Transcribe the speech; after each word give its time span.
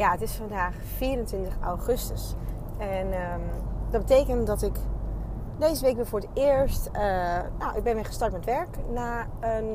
Ja, 0.00 0.10
het 0.10 0.22
is 0.22 0.32
vandaag 0.32 0.74
24 0.96 1.54
augustus. 1.60 2.34
En 2.78 3.12
ehm, 3.12 3.40
dat 3.90 4.00
betekent 4.06 4.46
dat 4.46 4.62
ik 4.62 4.76
deze 5.58 5.84
week 5.84 5.96
weer 5.96 6.06
voor 6.06 6.20
het 6.20 6.28
eerst... 6.34 6.90
Uh, 6.92 7.00
nou, 7.58 7.76
ik 7.76 7.82
ben 7.82 7.94
weer 7.94 8.04
gestart 8.04 8.32
met 8.32 8.44
werk 8.44 8.68
na 8.92 9.26
een 9.40 9.68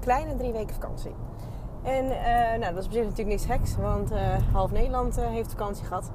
kleine 0.00 0.36
drie 0.36 0.52
weken 0.52 0.74
vakantie. 0.74 1.14
En 1.82 2.04
uh, 2.04 2.58
nou, 2.58 2.74
dat 2.74 2.76
is 2.76 2.84
op 2.84 2.92
zich 2.92 3.02
natuurlijk 3.02 3.28
niks 3.28 3.44
geks, 3.44 3.76
want 3.76 4.12
uh, 4.12 4.18
half 4.52 4.70
Nederland 4.70 5.20
heeft 5.20 5.50
vakantie 5.50 5.84
gehad. 5.84 6.10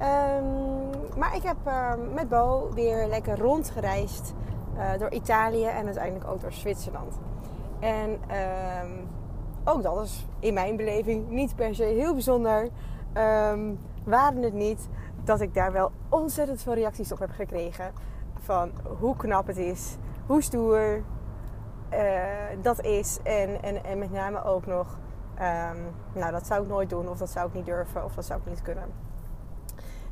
Um, 0.00 1.18
maar 1.18 1.36
ik 1.36 1.42
heb 1.42 1.56
met 2.14 2.28
Bo 2.28 2.70
weer 2.72 3.06
lekker 3.06 3.38
rondgereisd 3.38 4.34
door 4.98 5.10
Italië 5.10 5.64
en 5.64 5.84
uiteindelijk 5.84 6.30
ook 6.30 6.40
door 6.40 6.52
Zwitserland. 6.52 7.18
En 7.80 8.18
ook 9.64 9.82
dat 9.82 10.04
is 10.04 10.26
in 10.38 10.54
mijn 10.54 10.76
beleving 10.76 11.28
niet 11.28 11.56
per 11.56 11.74
se 11.74 11.84
heel 11.84 12.12
bijzonder. 12.12 12.68
Um, 13.16 13.78
waren 14.04 14.42
het 14.42 14.52
niet 14.52 14.88
dat 15.24 15.40
ik 15.40 15.54
daar 15.54 15.72
wel 15.72 15.90
ontzettend 16.08 16.62
veel 16.62 16.74
reacties 16.74 17.12
op 17.12 17.18
heb 17.18 17.30
gekregen. 17.30 17.92
Van 18.38 18.70
hoe 18.98 19.16
knap 19.16 19.46
het 19.46 19.56
is, 19.56 19.96
hoe 20.26 20.42
stoer 20.42 21.02
uh, 21.92 22.22
dat 22.62 22.80
is. 22.80 23.18
En, 23.22 23.62
en, 23.62 23.84
en 23.84 23.98
met 23.98 24.12
name 24.12 24.44
ook 24.44 24.66
nog, 24.66 24.98
um, 25.34 25.94
nou 26.14 26.32
dat 26.32 26.46
zou 26.46 26.62
ik 26.62 26.68
nooit 26.68 26.90
doen, 26.90 27.08
of 27.08 27.18
dat 27.18 27.30
zou 27.30 27.48
ik 27.48 27.54
niet 27.54 27.66
durven, 27.66 28.04
of 28.04 28.14
dat 28.14 28.24
zou 28.24 28.40
ik 28.40 28.46
niet 28.46 28.62
kunnen. 28.62 28.84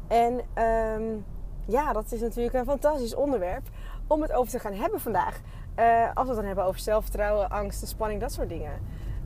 En 0.09 0.41
um, 0.65 1.25
ja, 1.67 1.93
dat 1.93 2.13
is 2.13 2.21
natuurlijk 2.21 2.55
een 2.55 2.65
fantastisch 2.65 3.15
onderwerp 3.15 3.69
om 4.07 4.23
het 4.23 4.33
over 4.33 4.53
te 4.53 4.59
gaan 4.59 4.73
hebben 4.75 5.01
vandaag. 5.01 5.41
Uh, 5.79 6.05
als 6.15 6.25
we 6.25 6.31
het 6.31 6.37
dan 6.37 6.45
hebben 6.45 6.65
over 6.65 6.81
zelfvertrouwen, 6.81 7.51
angst, 7.51 7.89
spanning, 7.89 8.21
dat 8.21 8.33
soort 8.33 8.49
dingen. 8.49 8.73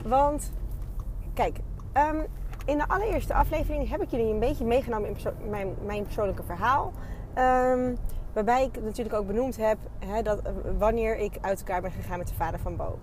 Want, 0.07 0.51
kijk, 1.33 1.59
um, 1.93 2.25
in 2.65 2.77
de 2.77 2.87
allereerste 2.87 3.33
aflevering 3.33 3.89
heb 3.89 4.01
ik 4.01 4.09
jullie 4.09 4.33
een 4.33 4.39
beetje 4.39 4.65
meegenomen 4.65 5.09
in 5.09 5.17
mijn, 5.49 5.75
mijn, 5.85 6.03
persoonlijke 6.03 6.43
verhaal. 6.43 6.91
Um, 7.37 7.97
waarbij 8.33 8.63
ik 8.63 8.83
natuurlijk 8.83 9.15
ook 9.15 9.27
benoemd 9.27 9.57
heb 9.57 9.77
hè, 10.05 10.21
dat, 10.21 10.39
uh, 10.47 10.51
wanneer 10.77 11.17
ik 11.17 11.37
uit 11.41 11.59
elkaar 11.59 11.81
ben 11.81 11.91
gegaan 11.91 12.17
met 12.17 12.27
de 12.27 12.33
vader 12.33 12.59
van 12.59 12.75
Bo. 12.75 12.99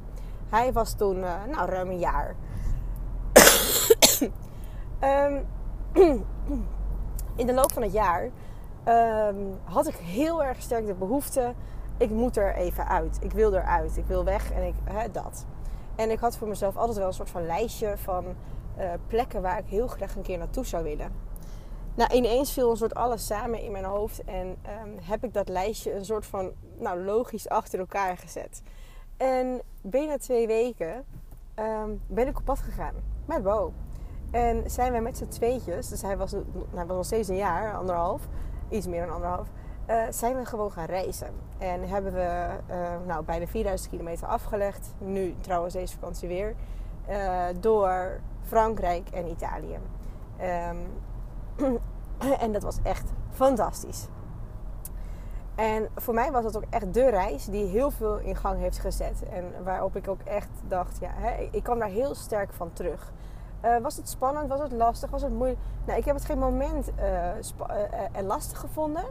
Hij 0.48 0.72
was 0.72 0.94
toen, 0.94 1.16
uh, 1.16 1.44
nou, 1.50 1.70
ruim 1.70 1.90
een 1.90 1.98
jaar. 1.98 2.34
um, 5.00 5.46
in 7.40 7.46
de 7.46 7.54
loop 7.54 7.72
van 7.72 7.82
het 7.82 7.92
jaar 7.92 8.30
had 9.64 9.86
ik 9.86 9.94
heel 9.94 10.44
erg 10.44 10.62
sterk 10.62 10.86
de 10.86 10.94
behoefte 10.94 11.54
ik 11.96 12.10
moet 12.10 12.36
er 12.36 12.54
even 12.54 12.88
uit. 12.88 13.18
Ik 13.20 13.32
wil 13.32 13.54
eruit. 13.54 13.96
Ik 13.96 14.06
wil 14.06 14.24
weg 14.24 14.52
en 14.52 14.66
ik, 14.66 14.74
hè, 14.84 15.10
dat. 15.10 15.46
En 15.96 16.10
ik 16.10 16.18
had 16.18 16.36
voor 16.36 16.48
mezelf 16.48 16.76
altijd 16.76 16.98
wel 16.98 17.06
een 17.06 17.12
soort 17.12 17.30
van 17.30 17.46
lijstje 17.46 17.98
van 17.98 18.24
uh, 18.78 18.92
plekken 19.06 19.42
waar 19.42 19.58
ik 19.58 19.66
heel 19.66 19.86
graag 19.86 20.16
een 20.16 20.22
keer 20.22 20.38
naartoe 20.38 20.66
zou 20.66 20.84
willen. 20.84 21.12
Nou, 21.94 22.14
ineens 22.14 22.52
viel 22.52 22.70
een 22.70 22.76
soort 22.76 22.94
alles 22.94 23.26
samen 23.26 23.62
in 23.62 23.72
mijn 23.72 23.84
hoofd 23.84 24.24
en 24.24 24.46
um, 24.46 24.98
heb 25.02 25.24
ik 25.24 25.34
dat 25.34 25.48
lijstje 25.48 25.94
een 25.94 26.04
soort 26.04 26.26
van 26.26 26.52
nou, 26.78 27.04
logisch 27.04 27.48
achter 27.48 27.78
elkaar 27.78 28.16
gezet. 28.16 28.62
En 29.16 29.62
binnen 29.82 30.20
twee 30.20 30.46
weken 30.46 31.04
um, 31.58 32.00
ben 32.06 32.26
ik 32.26 32.38
op 32.38 32.44
pad 32.44 32.58
gegaan 32.58 32.94
met 33.24 33.42
Bo. 33.42 33.72
En 34.30 34.70
zijn 34.70 34.92
wij 34.92 35.00
met 35.00 35.16
z'n 35.16 35.28
tweetjes, 35.28 35.88
dus 35.88 36.02
hij 36.02 36.16
was, 36.16 36.32
nou, 36.32 36.44
hij 36.74 36.86
was 36.86 36.96
nog 36.96 37.04
steeds 37.04 37.28
een 37.28 37.36
jaar, 37.36 37.76
anderhalf, 37.76 38.28
iets 38.68 38.86
meer 38.86 39.06
dan 39.06 39.14
anderhalf 39.14 39.48
uh, 39.90 40.02
zijn 40.10 40.36
we 40.36 40.44
gewoon 40.44 40.72
gaan 40.72 40.84
reizen. 40.84 41.28
En 41.58 41.88
hebben 41.88 42.12
we 42.12 42.48
uh, 42.70 42.76
nou, 43.06 43.24
bijna 43.24 43.46
4000 43.46 43.90
kilometer 43.90 44.26
afgelegd. 44.26 44.94
Nu 44.98 45.34
trouwens 45.40 45.74
deze 45.74 45.94
vakantie 45.94 46.28
weer. 46.28 46.54
Uh, 47.08 47.44
door 47.60 48.20
Frankrijk 48.42 49.08
en 49.08 49.26
Italië. 49.26 49.78
Um, 51.56 51.80
en 52.44 52.52
dat 52.52 52.62
was 52.62 52.78
echt 52.82 53.12
fantastisch. 53.30 54.06
En 55.54 55.88
voor 55.96 56.14
mij 56.14 56.32
was 56.32 56.42
dat 56.42 56.56
ook 56.56 56.64
echt 56.70 56.94
de 56.94 57.10
reis 57.10 57.44
die 57.44 57.66
heel 57.66 57.90
veel 57.90 58.18
in 58.18 58.36
gang 58.36 58.58
heeft 58.58 58.78
gezet. 58.78 59.22
En 59.32 59.44
waarop 59.64 59.96
ik 59.96 60.08
ook 60.08 60.20
echt 60.20 60.48
dacht, 60.68 60.98
ja, 61.00 61.10
hè, 61.12 61.48
ik 61.50 61.62
kwam 61.62 61.78
daar 61.78 61.88
heel 61.88 62.14
sterk 62.14 62.52
van 62.52 62.72
terug. 62.72 63.12
Was 63.82 63.96
het 63.96 64.08
spannend? 64.08 64.48
Was 64.48 64.60
het 64.60 64.72
lastig? 64.72 65.10
Was 65.10 65.22
het 65.22 65.32
moeilijk? 65.32 65.60
Nou, 65.84 65.98
ik 65.98 66.04
heb 66.04 66.14
het 66.14 66.24
geen 66.24 66.38
moment 66.38 66.90
uh, 66.98 68.22
lastig 68.22 68.58
gevonden. 68.58 69.04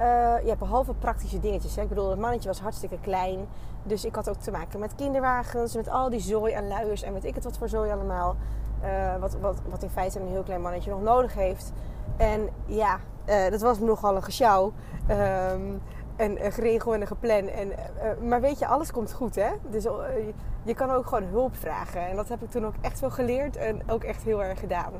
Uh, 0.00 0.44
ja, 0.44 0.56
behalve 0.58 0.94
praktische 0.94 1.40
dingetjes. 1.40 1.76
Hè. 1.76 1.82
Ik 1.82 1.88
bedoel, 1.88 2.10
het 2.10 2.18
mannetje 2.18 2.48
was 2.48 2.60
hartstikke 2.60 2.98
klein. 3.00 3.46
Dus 3.82 4.04
ik 4.04 4.14
had 4.14 4.28
ook 4.28 4.36
te 4.36 4.50
maken 4.50 4.80
met 4.80 4.94
kinderwagens, 4.94 5.74
met 5.74 5.88
al 5.88 6.10
die 6.10 6.20
zooi 6.20 6.52
en 6.52 6.68
luiers 6.68 7.02
en 7.02 7.12
weet 7.12 7.24
ik 7.24 7.34
het 7.34 7.44
wat 7.44 7.58
voor 7.58 7.68
zooi 7.68 7.90
allemaal. 7.90 8.36
Uh, 8.84 9.16
wat, 9.20 9.36
wat, 9.40 9.60
wat 9.68 9.82
in 9.82 9.90
feite 9.90 10.20
een 10.20 10.28
heel 10.28 10.42
klein 10.42 10.60
mannetje 10.60 10.90
nog 10.90 11.02
nodig 11.02 11.34
heeft. 11.34 11.72
En 12.16 12.48
ja, 12.66 12.98
uh, 13.26 13.50
dat 13.50 13.60
was 13.60 13.78
nogal 13.78 14.16
een 14.16 14.22
gesjouw. 14.22 14.72
Um, 15.10 15.82
en 16.16 16.44
een 16.44 16.52
geregel 16.52 16.94
en 16.94 17.00
een 17.00 17.06
gepland. 17.06 17.50
En, 17.50 17.72
maar 18.28 18.40
weet 18.40 18.58
je, 18.58 18.66
alles 18.66 18.92
komt 18.92 19.12
goed 19.12 19.34
hè. 19.34 19.50
Dus 19.70 19.82
je 20.62 20.74
kan 20.74 20.90
ook 20.90 21.06
gewoon 21.06 21.24
hulp 21.24 21.56
vragen. 21.56 22.08
En 22.08 22.16
dat 22.16 22.28
heb 22.28 22.42
ik 22.42 22.50
toen 22.50 22.66
ook 22.66 22.74
echt 22.80 23.00
wel 23.00 23.10
geleerd 23.10 23.56
en 23.56 23.82
ook 23.86 24.04
echt 24.04 24.22
heel 24.22 24.42
erg 24.44 24.60
gedaan. 24.60 24.92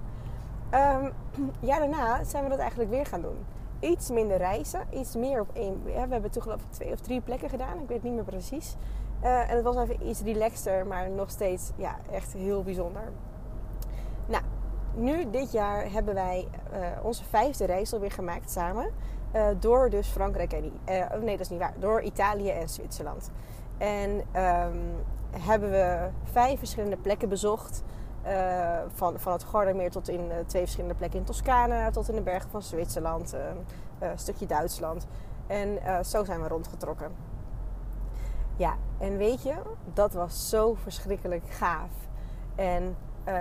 Um, 0.74 1.12
ja, 1.70 1.78
daarna 1.78 2.24
zijn 2.24 2.44
we 2.44 2.50
dat 2.50 2.58
eigenlijk 2.58 2.90
weer 2.90 3.06
gaan 3.06 3.22
doen 3.22 3.38
iets 3.82 4.10
minder 4.10 4.36
reizen. 4.36 4.80
Iets 4.90 5.16
meer 5.16 5.40
op 5.40 5.50
één. 5.52 5.84
We 5.84 5.90
hebben 5.90 6.30
toen 6.30 6.42
geloof 6.42 6.60
ik 6.60 6.70
twee 6.70 6.92
of 6.92 7.00
drie 7.00 7.20
plekken 7.20 7.48
gedaan. 7.48 7.80
Ik 7.80 7.88
weet 7.88 8.02
niet 8.02 8.14
meer 8.14 8.24
precies. 8.24 8.76
Uh, 9.22 9.50
en 9.50 9.56
het 9.56 9.64
was 9.64 9.76
even 9.76 10.08
iets 10.08 10.20
relaxter, 10.20 10.86
maar 10.86 11.10
nog 11.10 11.30
steeds 11.30 11.70
ja, 11.76 11.96
echt 12.10 12.32
heel 12.32 12.62
bijzonder. 12.62 13.02
Nou, 14.26 14.42
nu 14.94 15.30
dit 15.30 15.52
jaar 15.52 15.90
hebben 15.90 16.14
wij 16.14 16.48
uh, 16.72 16.86
onze 17.02 17.24
vijfde 17.24 17.64
reis 17.64 17.92
alweer 17.92 18.12
gemaakt 18.12 18.50
samen. 18.50 18.90
Uh, 19.34 19.46
door 19.58 19.90
dus 19.90 20.08
Frankrijk 20.08 20.52
en... 20.52 20.72
oh 20.86 21.22
nee, 21.22 21.36
dat 21.36 21.40
is 21.40 21.48
niet 21.48 21.58
waar. 21.58 21.74
Door 21.78 22.02
Italië 22.02 22.50
en 22.50 22.68
Zwitserland. 22.68 23.30
En 23.78 24.10
um, 24.10 24.80
hebben 25.40 25.70
we 25.70 26.08
vijf 26.24 26.58
verschillende 26.58 26.96
plekken 26.96 27.28
bezocht. 27.28 27.82
Uh, 28.26 28.78
van, 28.94 29.18
van 29.18 29.32
het 29.32 29.44
Gardermeer 29.44 29.90
tot 29.90 30.08
in 30.08 30.24
uh, 30.24 30.34
twee 30.46 30.62
verschillende 30.62 30.94
plekken 30.94 31.18
in 31.18 31.24
Toscane, 31.24 31.90
tot 31.90 32.08
in 32.08 32.14
de 32.14 32.22
bergen 32.22 32.50
van 32.50 32.62
Zwitserland, 32.62 33.34
uh, 33.34 33.40
een 34.10 34.18
stukje 34.18 34.46
Duitsland. 34.46 35.06
En 35.46 35.78
zo 36.04 36.24
zijn 36.24 36.42
we 36.42 36.48
rondgetrokken. 36.48 37.12
Ja, 38.56 38.74
en 38.98 39.16
weet 39.16 39.42
je, 39.42 39.54
dat 39.94 40.12
was 40.12 40.48
zo 40.48 40.74
verschrikkelijk 40.74 41.50
gaaf. 41.50 41.90
En 42.54 42.96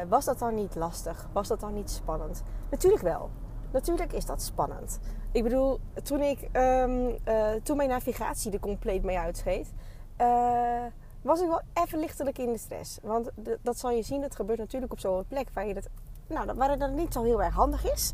was 0.10 0.26
dat 0.26 0.40
dan 0.40 0.56
niet 0.56 0.76
lastig? 0.76 1.28
Was 1.32 1.48
dat 1.48 1.60
dan 1.60 1.74
niet 1.74 1.92
spannend? 1.92 2.44
Natuurlijk 2.70 3.04
wel. 3.04 3.30
Natuurlijk 3.72 4.14
is 4.14 4.26
dat 4.26 4.42
spannend. 4.42 5.00
Ik 5.32 5.44
bedoel, 5.44 5.80
toen, 6.04 6.22
ik, 6.22 6.48
um, 6.54 7.18
toen 7.64 7.78
mijn 7.78 7.90
navigatie 7.90 8.52
er 8.52 8.60
compleet 8.60 9.04
mee 9.04 9.20
uitscheet 9.20 9.74
was 11.22 11.42
ik 11.42 11.48
wel 11.48 11.62
even 11.74 12.00
lichtelijk 12.00 12.38
in 12.38 12.52
de 12.52 12.58
stress. 12.58 13.00
Want 13.02 13.30
dat 13.62 13.78
zal 13.78 13.92
je 13.92 14.04
zien, 14.04 14.22
dat 14.22 14.36
gebeurt 14.36 14.60
natuurlijk 14.60 14.92
op 14.92 15.00
zo'n 15.00 15.26
plek 15.28 15.48
waar, 15.54 15.68
je 15.68 15.74
dat, 15.74 15.88
nou, 16.28 16.54
waar 16.56 16.70
het 16.70 16.80
dan 16.80 16.96
niet 16.96 17.14
zo 17.14 17.24
heel 17.24 17.44
erg 17.44 17.54
handig 17.54 17.92
is. 17.92 18.14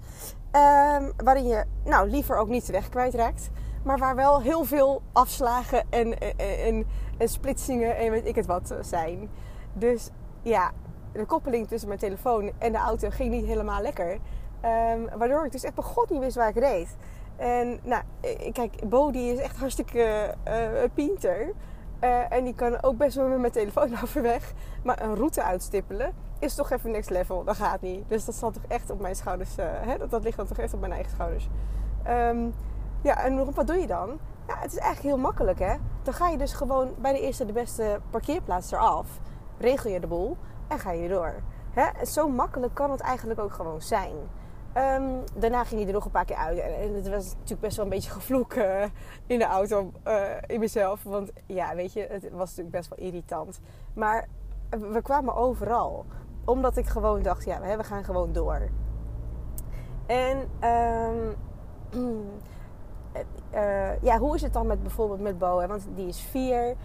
Um, 0.52 1.14
waarin 1.24 1.48
je 1.48 1.66
nou, 1.86 2.10
liever 2.10 2.38
ook 2.38 2.48
niet 2.48 2.66
de 2.66 2.72
weg 2.72 2.90
kwijtraakt. 2.90 3.50
Maar 3.84 3.98
waar 3.98 4.16
wel 4.16 4.42
heel 4.42 4.64
veel 4.64 5.02
afslagen 5.12 5.84
en, 5.90 6.20
en, 6.20 6.86
en, 7.18 7.30
splitsingen 7.30 7.98
en 7.98 8.12
weet 8.12 8.26
ik 8.26 8.36
het 8.36 8.46
wat 8.46 8.72
eh, 8.72 8.78
zijn. 8.82 9.30
Dus 9.74 10.10
ja, 10.42 10.72
de 11.14 11.26
koppeling 11.26 11.68
tussen 11.68 11.88
mijn 11.88 12.00
telefoon 12.00 12.52
en 12.58 12.72
de 12.72 12.78
auto 12.78 13.10
ging 13.10 13.32
niet 13.32 13.46
helemaal 13.46 13.82
lekker. 13.82 14.12
Um, 14.12 15.18
waardoor 15.18 15.46
ik 15.46 15.52
dus 15.52 15.64
echt 15.64 15.74
god 15.76 16.10
niet 16.10 16.20
wist 16.20 16.36
waar 16.36 16.50
ik 16.50 16.58
reed. 16.58 16.96
En 17.36 17.80
nou, 17.84 18.04
kijk, 18.52 18.90
Bo 18.90 19.12
die 19.12 19.34
is 19.34 19.40
echt 19.40 19.58
hartstikke 19.58 20.36
uh, 20.48 20.84
pinter. 20.94 21.54
Uh, 22.04 22.32
en 22.32 22.44
die 22.44 22.56
kan 22.56 22.84
ook 22.84 22.98
best 22.98 23.16
wel 23.16 23.28
met 23.28 23.40
mijn 23.40 23.52
telefoon 23.52 23.92
overweg. 24.04 24.54
Maar 24.84 25.02
een 25.02 25.16
route 25.16 25.44
uitstippelen 25.44 26.14
is 26.40 26.56
toch 26.56 26.72
even 26.72 26.92
next 26.92 27.10
level. 27.10 27.44
Dat 27.44 27.56
gaat 27.56 27.82
niet. 27.82 28.10
Dus 28.10 28.26
dat 28.26 28.36
zal 28.36 28.52
toch 28.52 28.64
echt 28.68 28.90
op 28.90 29.00
mijn 29.00 29.16
schouders. 29.16 29.58
Uh, 29.58 29.66
hè? 29.70 29.98
Dat, 29.98 30.10
dat 30.10 30.24
ligt 30.24 30.38
dan 30.38 30.48
toch 30.48 30.58
echt 30.58 30.74
op 30.74 30.80
mijn 30.80 30.92
eigen 30.92 31.12
schouders. 31.12 31.50
Um, 32.08 32.54
ja, 33.02 33.24
en 33.24 33.54
wat 33.54 33.68
doe 33.68 33.76
je 33.76 33.88
dan? 33.88 34.20
Ja, 34.48 34.58
het 34.60 34.72
is 34.72 34.78
eigenlijk 34.78 35.16
heel 35.16 35.24
makkelijk 35.24 35.60
hè. 35.60 35.76
Dan 36.04 36.14
ga 36.14 36.30
je 36.30 36.38
dus 36.38 36.54
gewoon 36.54 36.94
bij 36.98 37.14
de 37.14 37.22
eerste 37.22 37.46
de 37.46 37.54
beste 37.54 38.00
parkeerplaats 38.10 38.72
eraf. 38.72 39.20
Regel 39.58 39.90
je 39.90 40.00
de 40.00 40.08
boel 40.08 40.38
en 40.68 40.80
ga 40.80 40.92
je 40.92 41.10
door. 41.10 41.34
Hè? 41.72 42.06
Zo 42.06 42.30
makkelijk 42.30 42.74
kan 42.74 42.92
het 42.92 43.00
eigenlijk 43.00 43.40
ook 43.40 43.54
gewoon 43.54 43.82
zijn. 43.82 44.16
Um, 44.78 45.24
daarna 45.34 45.64
ging 45.64 45.80
hij 45.80 45.88
er 45.88 45.94
nog 45.94 46.06
een 46.06 46.12
paar 46.12 46.26
keer 46.26 46.36
uit. 46.36 46.58
En 46.60 46.94
het 46.94 47.10
was 47.10 47.34
natuurlijk 47.34 47.62
best 47.62 47.76
wel 47.76 47.86
een 47.86 47.92
beetje 47.92 48.12
gevloek 48.12 48.54
uh, 48.54 48.84
in 49.26 49.40
de 49.40 49.46
auto 49.46 49.92
uh, 50.08 50.22
in 50.48 50.60
mezelf. 50.60 51.04
Want 51.04 51.32
ja, 51.46 51.76
weet 51.76 51.94
je, 51.94 52.08
het 52.10 52.30
was 52.32 52.50
natuurlijk 52.50 52.76
best 52.76 52.90
wel 52.90 53.08
irritant. 53.08 53.60
Maar 53.94 54.28
we 54.70 55.02
kwamen 55.02 55.36
overal. 55.36 56.06
Omdat 56.46 56.78
ik 56.78 56.86
gewoon 56.86 57.22
dacht, 57.22 57.46
ja, 57.46 57.78
we 57.78 57.84
gaan 57.84 58.04
gewoon 58.04 58.34
door. 58.34 58.70
En 60.06 60.50
uh, 60.64 61.10
ja, 64.10 64.18
hoe 64.18 64.36
is 64.36 64.42
het 64.42 64.54
dan 64.54 64.68
met 64.68 64.82
bijvoorbeeld 64.82 65.22
met 65.22 65.38
Bo? 65.38 65.68
Want 65.68 65.88
die 65.96 66.08
is 66.08 66.22
vier. 66.22 66.76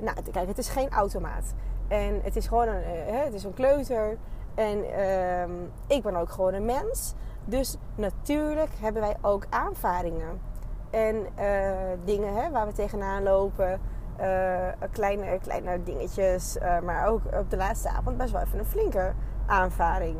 nou, 0.00 0.16
kijk, 0.32 0.48
het 0.48 0.58
is 0.58 0.68
geen 0.68 0.90
automaat. 0.90 1.54
En 1.88 2.20
het 2.22 2.36
is 2.36 2.46
gewoon 2.46 2.68
het 2.68 3.34
is 3.34 3.44
een 3.44 3.54
kleuter. 3.54 4.18
En 4.56 4.92
ehm, 4.92 5.50
ik 5.86 6.02
ben 6.02 6.16
ook 6.16 6.30
gewoon 6.30 6.54
een 6.54 6.64
mens. 6.64 7.14
Dus 7.44 7.76
natuurlijk 7.94 8.70
hebben 8.80 9.02
wij 9.02 9.16
ook 9.20 9.46
aanvaringen. 9.50 10.40
En 10.90 11.26
eh, 11.34 11.70
dingen 12.04 12.34
hè, 12.34 12.50
waar 12.50 12.66
we 12.66 12.72
tegenaan 12.72 13.22
lopen. 13.22 13.80
Uh, 14.20 14.68
kleine, 14.92 15.38
kleine 15.42 15.82
dingetjes. 15.82 16.56
Uh, 16.56 16.80
maar 16.80 17.06
ook 17.06 17.20
op 17.40 17.50
de 17.50 17.56
laatste 17.56 17.88
avond 17.88 18.16
best 18.16 18.32
wel 18.32 18.42
even 18.42 18.58
een 18.58 18.64
flinke 18.64 19.12
aanvaring. 19.46 20.16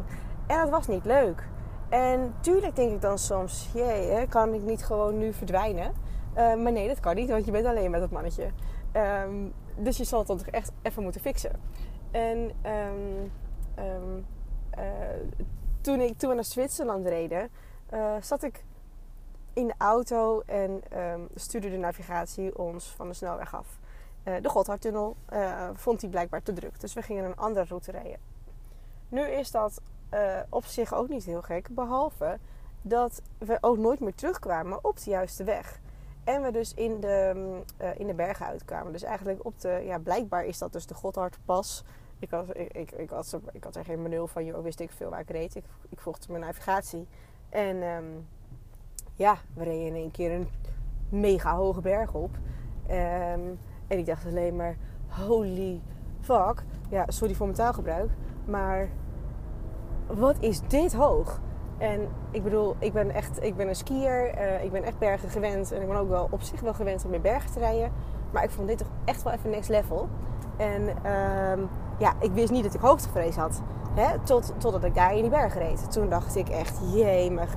En 0.46 0.56
dat 0.56 0.70
was 0.70 0.86
niet 0.86 1.04
leuk. 1.04 1.48
En 1.88 2.34
tuurlijk 2.40 2.76
denk 2.76 2.92
ik 2.92 3.00
dan 3.00 3.18
soms, 3.18 3.70
jee, 3.74 4.10
hè, 4.10 4.26
kan 4.26 4.54
ik 4.54 4.62
niet 4.62 4.84
gewoon 4.84 5.18
nu 5.18 5.32
verdwijnen? 5.32 5.92
maar 6.34 6.72
nee, 6.72 6.88
dat 6.88 7.00
kan 7.00 7.14
niet, 7.14 7.30
want 7.30 7.44
je 7.44 7.50
bent 7.50 7.66
alleen 7.66 7.90
met 7.90 8.00
dat 8.00 8.10
mannetje. 8.10 8.50
Um, 9.24 9.52
dus 9.76 9.96
je 9.96 10.04
zal 10.04 10.18
het 10.18 10.28
dan 10.28 10.36
toch 10.36 10.46
echt 10.46 10.72
even 10.82 11.02
moeten 11.02 11.20
fixen. 11.20 11.52
En 12.10 12.38
um, 12.38 13.32
um, 13.78 14.26
uh, 14.78 14.84
toen, 15.80 16.00
ik, 16.00 16.18
toen 16.18 16.28
we 16.28 16.34
naar 16.34 16.44
Zwitserland 16.44 17.06
reden, 17.06 17.50
uh, 17.92 18.14
zat 18.20 18.42
ik 18.42 18.64
in 19.52 19.66
de 19.66 19.74
auto 19.78 20.42
en 20.46 20.82
um, 21.00 21.28
stuurde 21.34 21.70
de 21.70 21.76
navigatie 21.76 22.58
ons 22.58 22.86
van 22.86 23.08
de 23.08 23.14
snelweg 23.14 23.54
af. 23.54 23.78
Uh, 24.24 24.34
de 24.42 24.48
Gotthardtunnel 24.48 25.16
vond 25.74 26.00
hij 26.00 26.10
blijkbaar 26.10 26.42
te 26.42 26.52
druk, 26.52 26.80
dus 26.80 26.94
we 26.94 27.02
gingen 27.02 27.24
een 27.24 27.36
andere 27.36 27.64
route 27.64 27.90
rijden. 27.90 28.18
Nu 29.08 29.20
is 29.20 29.50
dat 29.50 29.80
op 30.48 30.64
zich 30.64 30.94
ook 30.94 31.08
niet 31.08 31.24
heel 31.24 31.42
gek, 31.42 31.68
behalve 31.70 32.38
dat 32.82 33.22
we 33.38 33.58
ook 33.60 33.78
nooit 33.78 34.00
meer 34.00 34.14
terugkwamen 34.14 34.84
op 34.84 34.98
de 34.98 35.10
juiste 35.10 35.44
weg. 35.44 35.80
En 36.24 36.42
we 36.42 36.50
dus 36.50 36.74
in 36.74 37.00
de, 37.00 37.34
uh, 37.82 37.98
in 37.98 38.06
de 38.06 38.14
bergen 38.14 38.46
uitkwamen. 38.46 38.92
Dus 38.92 39.02
eigenlijk 39.02 39.44
op 39.44 39.60
de, 39.60 39.82
ja, 39.84 39.98
blijkbaar 39.98 40.44
is 40.44 40.58
dat 40.58 40.72
dus 40.72 40.86
de 40.86 40.94
Gotthardpas. 40.94 41.84
Ik 42.18 42.30
had, 42.30 42.56
ik, 42.56 42.92
ik, 42.92 43.10
had, 43.10 43.40
ik 43.52 43.64
had 43.64 43.76
er 43.76 43.84
geen 43.84 44.02
manual 44.02 44.26
van, 44.26 44.44
joh, 44.44 44.62
wist 44.62 44.80
ik 44.80 44.90
veel 44.90 45.10
waar 45.10 45.20
ik 45.20 45.30
reed. 45.30 45.54
Ik, 45.54 45.64
ik 45.88 46.00
volgde 46.00 46.32
mijn 46.32 46.44
navigatie. 46.44 47.08
En 47.48 47.82
um, 47.82 48.26
ja, 49.14 49.36
we 49.54 49.64
reden 49.64 49.86
in 49.86 49.94
één 49.94 50.10
keer 50.10 50.32
een 50.32 50.48
mega 51.08 51.56
hoge 51.56 51.80
berg 51.80 52.14
op. 52.14 52.30
Um, 52.90 53.58
en 53.86 53.98
ik 53.98 54.06
dacht 54.06 54.26
alleen 54.26 54.56
maar, 54.56 54.76
holy 55.08 55.80
fuck. 56.20 56.64
Ja, 56.88 57.04
sorry 57.08 57.34
voor 57.34 57.46
mijn 57.46 57.58
taalgebruik. 57.58 58.10
Maar 58.44 58.88
wat 60.06 60.36
is 60.40 60.60
dit 60.60 60.94
hoog? 60.94 61.40
En 61.78 62.08
ik 62.30 62.42
bedoel, 62.42 62.76
ik 62.78 62.92
ben 62.92 63.10
echt 63.10 63.42
ik 63.42 63.56
ben 63.56 63.68
een 63.68 63.74
skier. 63.74 64.38
Uh, 64.38 64.64
ik 64.64 64.72
ben 64.72 64.82
echt 64.82 64.98
bergen 64.98 65.28
gewend. 65.28 65.72
En 65.72 65.80
ik 65.80 65.88
ben 65.88 65.96
ook 65.96 66.08
wel 66.08 66.28
op 66.30 66.42
zich 66.42 66.60
wel 66.60 66.74
gewend 66.74 67.04
om 67.04 67.14
in 67.14 67.20
bergen 67.20 67.52
te 67.52 67.58
rijden. 67.58 67.92
Maar 68.32 68.44
ik 68.44 68.50
vond 68.50 68.68
dit 68.68 68.78
toch 68.78 68.90
echt 69.04 69.22
wel 69.22 69.32
even 69.32 69.50
next 69.50 69.68
level. 69.68 70.08
En 70.56 71.12
um, 71.12 71.68
ja, 71.98 72.12
ik 72.20 72.32
wist 72.32 72.50
niet 72.50 72.64
dat 72.64 72.74
ik 72.74 72.80
hoogtevrees 72.80 73.36
had. 73.36 73.60
Hè? 73.94 74.18
Tot, 74.18 74.52
totdat 74.58 74.84
ik 74.84 74.94
daar 74.94 75.14
in 75.14 75.20
die 75.20 75.30
bergen 75.30 75.60
reed. 75.60 75.92
Toen 75.92 76.08
dacht 76.08 76.36
ik 76.36 76.48
echt, 76.48 76.78
jemig. 76.92 77.56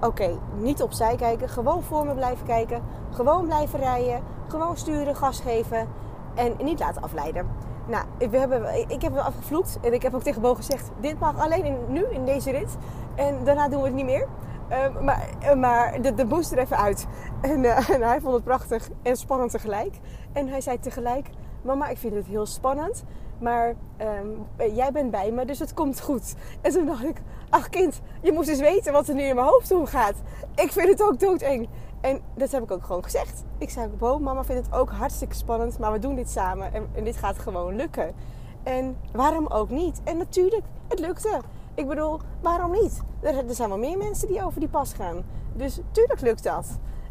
Oké, 0.00 0.38
niet 0.56 0.82
opzij 0.82 1.16
kijken. 1.16 1.48
Gewoon 1.48 1.82
voor 1.82 2.06
me 2.06 2.14
blijven 2.14 2.46
kijken. 2.46 2.82
Gewoon 3.10 3.44
blijven 3.44 3.78
rijden. 3.78 4.22
Gewoon 4.48 4.76
sturen, 4.76 5.16
gas 5.16 5.40
geven. 5.40 5.88
En 6.34 6.54
niet 6.62 6.78
laten 6.78 7.02
afleiden. 7.02 7.46
Nou, 7.86 8.04
we 8.30 8.38
hebben, 8.38 8.90
ik 8.90 9.02
heb 9.02 9.14
hem 9.14 9.24
afgevloekt. 9.24 9.78
En 9.82 9.92
ik 9.92 10.02
heb 10.02 10.14
ook 10.14 10.22
tegen 10.22 10.42
Bo 10.42 10.54
gezegd: 10.54 10.90
Dit 11.00 11.18
mag 11.18 11.38
alleen 11.38 11.76
nu, 11.88 12.04
in 12.04 12.24
deze 12.24 12.50
rit. 12.50 12.76
En 13.14 13.44
daarna 13.44 13.68
doen 13.68 13.80
we 13.80 13.86
het 13.86 13.94
niet 13.94 14.04
meer. 14.04 14.26
Uh, 14.70 15.02
maar 15.02 15.28
uh, 15.42 15.54
maar 15.54 16.02
de, 16.02 16.14
de 16.14 16.24
moest 16.24 16.52
er 16.52 16.58
even 16.58 16.76
uit. 16.76 17.06
En, 17.40 17.64
uh, 17.64 17.90
en, 17.94 18.02
hij 18.02 18.20
vond 18.20 18.34
het 18.34 18.44
prachtig 18.44 18.88
en 19.02 19.16
spannend 19.16 19.50
tegelijk. 19.50 19.98
En 20.32 20.48
hij 20.48 20.60
zei 20.60 20.78
tegelijk: 20.78 21.28
Mama, 21.62 21.88
ik 21.88 21.98
vind 21.98 22.14
het 22.14 22.26
heel 22.26 22.46
spannend. 22.46 23.04
Maar 23.38 23.74
um, 24.00 24.46
jij 24.74 24.92
bent 24.92 25.10
bij 25.10 25.30
me, 25.30 25.44
dus 25.44 25.58
het 25.58 25.74
komt 25.74 26.00
goed. 26.00 26.34
En 26.60 26.72
toen 26.72 26.86
dacht 26.86 27.04
ik: 27.04 27.22
Ach, 27.48 27.68
kind, 27.68 28.00
je 28.22 28.32
moest 28.32 28.48
eens 28.48 28.60
weten 28.60 28.92
wat 28.92 29.08
er 29.08 29.14
nu 29.14 29.22
in 29.22 29.34
mijn 29.34 29.46
hoofd 29.46 29.72
omgaat. 29.72 30.14
Ik 30.54 30.72
vind 30.72 30.88
het 30.88 31.02
ook 31.02 31.20
doodeng. 31.20 31.68
En 32.02 32.20
dat 32.34 32.50
heb 32.50 32.62
ik 32.62 32.70
ook 32.70 32.84
gewoon 32.84 33.04
gezegd. 33.04 33.44
Ik 33.58 33.70
zei: 33.70 33.88
mama 34.20 34.44
vindt 34.44 34.66
het 34.66 34.74
ook 34.74 34.90
hartstikke 34.90 35.34
spannend. 35.34 35.78
Maar 35.78 35.92
we 35.92 35.98
doen 35.98 36.14
dit 36.14 36.30
samen 36.30 36.72
en, 36.94 37.04
dit 37.04 37.16
gaat 37.16 37.38
gewoon 37.38 37.76
lukken. 37.76 38.14
En 38.62 38.96
waarom 39.12 39.46
ook 39.46 39.70
niet? 39.70 40.00
En 40.04 40.16
natuurlijk, 40.16 40.62
het 40.88 40.98
lukte. 40.98 41.40
Ik 41.74 41.88
bedoel, 41.88 42.20
waarom 42.40 42.72
niet? 42.72 43.02
Er, 43.20 43.44
zijn 43.48 43.68
wel 43.68 43.78
meer 43.78 43.98
mensen 43.98 44.28
die 44.28 44.44
over 44.44 44.60
die 44.60 44.68
pas 44.68 44.92
gaan. 44.92 45.24
Dus 45.52 45.80
tuurlijk 45.90 46.20
lukt 46.20 46.42
dat. 46.42 46.66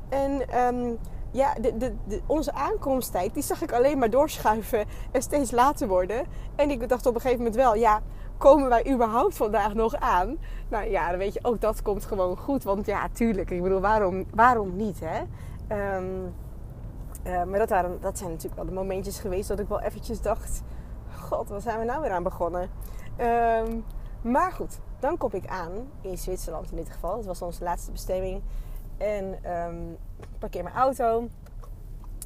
En 0.10 0.58
um, 0.66 0.98
ja, 1.32 1.54
de, 1.54 1.96
de, 2.08 2.22
onze 2.26 2.54
aankomsttijd, 2.54 3.34
die 3.34 3.44
zag 3.44 3.62
ik 3.62 3.72
alleen 3.72 3.98
maar 3.98 4.10
doorschuiven 4.10 4.86
en 5.12 5.22
steeds 5.22 5.52
later 5.52 5.88
worden. 5.88 6.26
En 6.56 6.70
ik 6.70 6.90
dacht 6.90 7.06
op 7.06 7.16
een 7.16 7.22
gegeven 7.22 7.44
moment 7.44 7.62
wel, 7.62 7.76
ja, 7.76 8.02
komen 8.38 8.70
wij 8.70 8.92
überhaupt 8.92 9.36
vandaag 9.36 9.74
nog 9.74 9.96
aan? 9.96 10.38
Nou 10.68 10.90
ja, 10.90 11.10
dan 11.10 11.18
weet 11.18 11.34
je, 11.34 11.40
ook 11.44 11.62
dat 11.62 11.82
komt 11.82 12.06
gewoon 12.06 12.38
goed. 12.38 12.64
Want 12.64 12.86
ja, 12.86 13.08
tuurlijk, 13.14 13.52
ik 13.52 13.62
bedoel, 13.62 13.82
waarom, 13.82 14.26
waarom 14.34 14.76
niet, 14.76 15.00
hè? 15.04 15.20
Um, 15.98 16.34
uh, 17.24 17.44
maar 17.44 17.60
dat, 17.60 17.70
waren, 17.70 17.98
dat 18.02 18.18
zijn 18.18 18.30
natuurlijk 18.30 18.56
wel 18.56 18.66
de 18.66 18.72
momentjes 18.72 19.20
geweest 19.20 19.48
dat 19.48 19.60
ik 19.60 19.68
wel 19.68 19.82
eventjes 19.82 20.22
dacht... 20.22 20.62
God, 21.20 21.50
wat 21.50 21.62
zijn 21.62 21.80
we 21.80 21.86
nou 21.86 22.02
weer 22.02 22.12
aan 22.12 22.24
begonnen? 22.24 22.70
Um, 23.20 23.84
maar 24.22 24.52
goed, 24.52 24.80
dan 25.00 25.18
kom 25.18 25.30
ik 25.32 25.48
aan 25.48 25.72
in 26.02 26.18
Zwitserland 26.18 26.72
in 26.72 26.78
dit 26.78 26.90
geval. 26.90 27.16
Dat 27.16 27.26
was 27.26 27.42
onze 27.42 27.64
laatste 27.64 27.92
bestemming. 27.92 28.42
En 28.98 29.52
um, 29.52 29.98
parkeer 30.40 30.64
mijn 30.64 30.76
auto. 30.76 31.28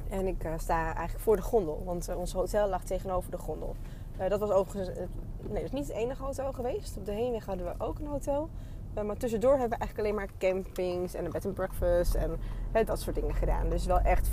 En 0.08 0.26
ik 0.26 0.44
uh, 0.44 0.52
sta 0.56 0.84
eigenlijk 0.84 1.24
voor 1.24 1.36
de 1.36 1.42
gondel. 1.42 1.82
Want 1.84 2.08
uh, 2.08 2.18
ons 2.18 2.32
hotel 2.32 2.68
lag 2.68 2.84
tegenover 2.84 3.30
de 3.30 3.38
gondel. 3.38 3.76
Uh, 4.20 4.28
dat 4.28 4.40
was 4.40 4.50
overigens... 4.50 4.98
nee, 5.40 5.54
dat 5.54 5.62
is 5.62 5.70
niet 5.70 5.86
het 5.86 5.96
enige 5.96 6.22
hotel 6.22 6.52
geweest. 6.52 6.96
Op 6.96 7.04
de 7.04 7.12
heenweg 7.12 7.46
hadden 7.46 7.66
we 7.66 7.84
ook 7.84 7.98
een 7.98 8.06
hotel. 8.06 8.48
maar 8.94 9.16
tussendoor 9.16 9.58
hebben 9.58 9.78
we 9.78 9.84
eigenlijk 9.84 10.08
alleen 10.08 10.14
maar 10.14 10.38
campings 10.38 11.14
en 11.14 11.24
een 11.24 11.30
bed 11.30 11.46
and 11.46 11.54
breakfast. 11.54 12.14
En 12.14 12.38
dat 12.84 13.00
soort 13.00 13.14
dingen 13.16 13.34
gedaan. 13.34 13.68
Dus 13.68 13.86
wel 13.86 13.98
echt, 13.98 14.28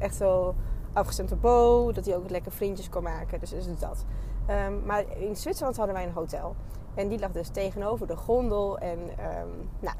echt 0.00 0.14
zo 0.14 0.54
afgestemd 0.92 1.32
op 1.32 1.40
Bo. 1.40 1.92
Dat 1.92 2.06
hij 2.06 2.16
ook 2.16 2.30
lekker 2.30 2.52
vriendjes 2.52 2.88
kon 2.88 3.02
maken. 3.02 3.40
Dus 3.40 3.52
is 3.52 3.66
het 3.66 3.80
dat. 3.80 4.04
Um, 4.50 4.82
maar 4.84 5.04
in 5.18 5.36
Zwitserland 5.36 5.76
hadden 5.76 5.94
wij 5.94 6.04
een 6.04 6.12
hotel. 6.12 6.54
En 6.94 7.08
die 7.08 7.18
lag 7.18 7.30
dus 7.30 7.48
tegenover 7.48 8.06
de 8.06 8.16
gondel. 8.16 8.78
En 8.78 8.98
um, 8.98 9.68
nou, 9.80 9.96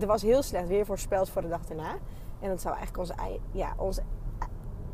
er 0.00 0.06
was 0.06 0.22
heel 0.22 0.42
slecht 0.42 0.68
weer 0.68 0.86
voorspeld 0.86 1.30
voor 1.30 1.42
de 1.42 1.48
dag 1.48 1.64
daarna. 1.66 1.96
En 2.40 2.48
dat 2.48 2.60
zou 2.60 2.76
eigenlijk 2.76 3.08
onze, 3.08 3.38
ja, 3.52 3.74
onze 3.76 4.02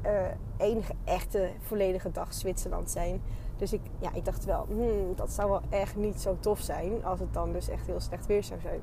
uh, 0.06 0.10
enige 0.56 0.94
echte 1.04 1.50
volledige 1.60 2.10
dag 2.10 2.34
Zwitserland 2.34 2.90
zijn. 2.90 3.22
Dus 3.56 3.72
ik, 3.72 3.80
ja, 3.98 4.10
ik 4.12 4.24
dacht 4.24 4.44
wel, 4.44 4.66
hmm, 4.68 5.14
dat 5.16 5.32
zou 5.32 5.50
wel 5.50 5.60
echt 5.70 5.96
niet 5.96 6.20
zo 6.20 6.36
tof 6.40 6.60
zijn. 6.60 7.04
Als 7.04 7.20
het 7.20 7.34
dan 7.34 7.52
dus 7.52 7.68
echt 7.68 7.86
heel 7.86 8.00
slecht 8.00 8.26
weer 8.26 8.44
zou 8.44 8.60
zijn. 8.60 8.80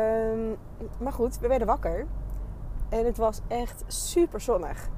Um, 0.00 0.56
maar 0.98 1.12
goed, 1.12 1.38
we 1.38 1.48
werden 1.48 1.66
wakker. 1.66 2.06
En 2.88 3.04
het 3.04 3.16
was 3.16 3.40
echt 3.48 3.84
super 3.86 4.40
zonnig. 4.40 4.88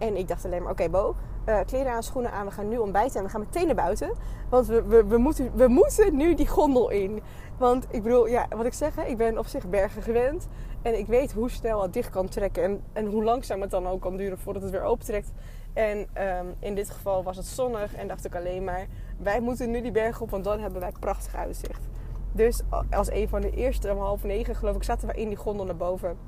En 0.00 0.16
ik 0.16 0.28
dacht 0.28 0.44
alleen 0.44 0.62
maar, 0.62 0.72
oké 0.72 0.88
Bo, 0.88 1.14
uh, 1.46 1.60
kleren 1.66 1.92
aan, 1.92 2.02
schoenen 2.02 2.32
aan. 2.32 2.46
We 2.46 2.52
gaan 2.52 2.68
nu 2.68 2.76
ontbijten 2.76 3.18
en 3.18 3.24
we 3.24 3.30
gaan 3.30 3.40
meteen 3.40 3.66
naar 3.66 3.74
buiten. 3.74 4.12
Want 4.48 4.66
we, 4.66 4.82
we, 4.82 5.04
we, 5.04 5.18
moeten, 5.18 5.50
we 5.54 5.68
moeten 5.68 6.16
nu 6.16 6.34
die 6.34 6.46
gondel 6.46 6.90
in. 6.90 7.20
Want 7.58 7.86
ik 7.90 8.02
bedoel, 8.02 8.26
ja, 8.26 8.46
wat 8.56 8.66
ik 8.66 8.72
zeg, 8.72 9.06
ik 9.06 9.16
ben 9.16 9.38
op 9.38 9.46
zich 9.46 9.68
bergen 9.68 10.02
gewend. 10.02 10.48
En 10.82 10.98
ik 10.98 11.06
weet 11.06 11.32
hoe 11.32 11.50
snel 11.50 11.82
het 11.82 11.92
dicht 11.92 12.10
kan 12.10 12.28
trekken. 12.28 12.62
En, 12.62 12.82
en 12.92 13.06
hoe 13.06 13.24
langzaam 13.24 13.60
het 13.60 13.70
dan 13.70 13.86
ook 13.86 14.00
kan 14.00 14.16
duren 14.16 14.38
voordat 14.38 14.62
het 14.62 14.70
weer 14.70 14.82
opentrekt. 14.82 15.32
En 15.72 15.98
um, 15.98 16.54
in 16.58 16.74
dit 16.74 16.90
geval 16.90 17.22
was 17.22 17.36
het 17.36 17.46
zonnig. 17.46 17.94
En 17.94 18.08
dacht 18.08 18.24
ik 18.24 18.36
alleen 18.36 18.64
maar, 18.64 18.86
wij 19.18 19.40
moeten 19.40 19.70
nu 19.70 19.80
die 19.80 19.92
berg 19.92 20.20
op. 20.20 20.30
Want 20.30 20.44
dan 20.44 20.60
hebben 20.60 20.80
wij 20.80 20.92
prachtig 21.00 21.34
uitzicht. 21.34 21.88
Dus 22.32 22.62
als 22.90 23.10
een 23.10 23.28
van 23.28 23.40
de 23.40 23.50
eerste, 23.50 23.92
om 23.92 23.98
half 23.98 24.24
negen 24.24 24.54
geloof 24.54 24.76
ik, 24.76 24.82
zaten 24.82 25.08
we 25.08 25.14
in 25.14 25.28
die 25.28 25.36
gondel 25.36 25.64
naar 25.64 25.76
boven. 25.76 26.18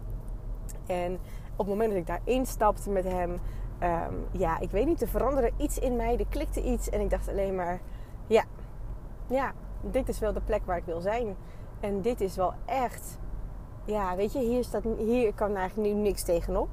En 0.86 1.18
op 1.52 1.58
het 1.58 1.68
moment 1.68 1.90
dat 1.90 1.98
ik 1.98 2.06
daar 2.06 2.20
instapte 2.24 2.90
met 2.90 3.04
hem, 3.04 3.38
um, 3.82 4.26
ja, 4.30 4.60
ik 4.60 4.70
weet 4.70 4.86
niet, 4.86 5.02
er 5.02 5.08
veranderde 5.08 5.50
iets 5.56 5.78
in 5.78 5.96
mij, 5.96 6.18
er 6.18 6.26
klikte 6.28 6.62
iets 6.62 6.88
en 6.88 7.00
ik 7.00 7.10
dacht 7.10 7.28
alleen 7.28 7.54
maar, 7.54 7.80
ja, 8.26 8.44
ja, 9.26 9.52
dit 9.80 10.08
is 10.08 10.18
wel 10.18 10.32
de 10.32 10.40
plek 10.40 10.62
waar 10.64 10.76
ik 10.76 10.84
wil 10.84 11.00
zijn. 11.00 11.36
En 11.80 12.00
dit 12.00 12.20
is 12.20 12.36
wel 12.36 12.52
echt, 12.64 13.18
ja, 13.84 14.16
weet 14.16 14.32
je, 14.32 14.38
hier, 14.38 14.64
staat, 14.64 14.82
hier 14.98 15.34
kan 15.34 15.56
eigenlijk 15.56 15.94
nu 15.94 16.00
niks 16.00 16.22
tegenop. 16.22 16.68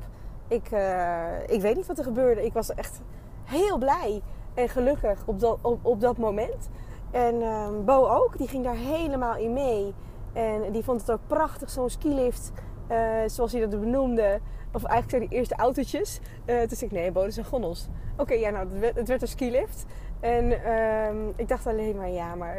Ik, 0.47 0.71
uh, 0.71 1.43
ik 1.47 1.61
weet 1.61 1.75
niet 1.75 1.85
wat 1.85 1.97
er 1.97 2.03
gebeurde. 2.03 2.45
Ik 2.45 2.53
was 2.53 2.73
echt 2.73 3.01
heel 3.43 3.77
blij 3.77 4.21
en 4.53 4.69
gelukkig 4.69 5.23
op 5.25 5.39
dat, 5.39 5.57
op, 5.61 5.85
op 5.85 5.99
dat 5.99 6.17
moment. 6.17 6.69
En 7.11 7.41
um, 7.41 7.85
Bo 7.85 8.07
ook, 8.07 8.37
die 8.37 8.47
ging 8.47 8.63
daar 8.63 8.75
helemaal 8.75 9.35
in 9.35 9.53
mee. 9.53 9.93
En 10.33 10.71
die 10.71 10.83
vond 10.83 11.01
het 11.01 11.11
ook 11.11 11.27
prachtig, 11.27 11.69
zo'n 11.69 11.89
skilift, 11.89 12.51
uh, 12.91 13.22
zoals 13.25 13.51
hij 13.51 13.62
dat 13.62 13.79
benoemde. 13.79 14.39
Of 14.72 14.84
eigenlijk 14.84 15.10
zijn 15.10 15.22
die 15.22 15.38
eerste 15.38 15.55
autootjes. 15.55 16.19
Uh, 16.46 16.60
toen 16.60 16.77
zei 16.77 16.91
ik, 16.91 16.98
nee, 16.98 17.12
boden 17.12 17.34
zijn 17.34 17.46
gondels. 17.46 17.88
Oké, 18.17 18.34
ja, 18.34 18.50
nou, 18.50 18.69
het 18.69 18.79
werd, 18.79 18.96
het 18.96 19.08
werd 19.08 19.22
een 19.22 19.27
skilift. 19.27 19.86
En 20.19 20.72
um, 20.74 21.34
ik 21.36 21.48
dacht 21.48 21.67
alleen 21.67 21.96
maar, 21.96 22.10
ja, 22.10 22.36
maar 22.36 22.58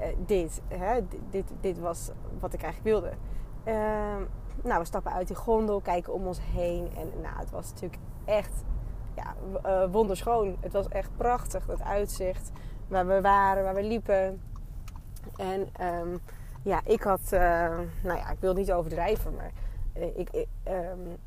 uh, 0.00 0.06
dit, 0.26 0.60
hè, 0.68 1.00
dit, 1.30 1.44
dit 1.60 1.78
was 1.78 2.10
wat 2.38 2.52
ik 2.52 2.62
eigenlijk 2.62 2.94
wilde. 2.94 3.16
Uh, 3.64 4.26
nou, 4.62 4.80
we 4.80 4.84
stappen 4.84 5.12
uit 5.12 5.26
die 5.26 5.36
gondel, 5.36 5.80
kijken 5.80 6.12
om 6.12 6.26
ons 6.26 6.40
heen. 6.52 6.88
En 6.96 7.10
nou, 7.22 7.38
het 7.38 7.50
was 7.50 7.70
natuurlijk 7.70 8.02
echt 8.24 8.64
ja, 9.14 9.34
wonderschoon. 9.88 10.56
Het 10.60 10.72
was 10.72 10.88
echt 10.88 11.10
prachtig, 11.16 11.66
dat 11.66 11.82
uitzicht. 11.82 12.50
waar 12.88 13.06
we 13.06 13.20
waren, 13.20 13.64
waar 13.64 13.74
we 13.74 13.82
liepen. 13.82 14.40
En 15.36 15.68
ehm, 15.72 16.16
ja, 16.62 16.80
ik 16.84 17.02
had, 17.02 17.20
uh, 17.24 17.40
nou 18.02 18.18
ja, 18.18 18.30
ik 18.30 18.38
wil 18.40 18.54
niet 18.54 18.72
overdrijven, 18.72 19.34
maar 19.34 19.52
uh, 19.96 20.18
ik, 20.18 20.30
ik 20.30 20.46
um, 20.68 21.18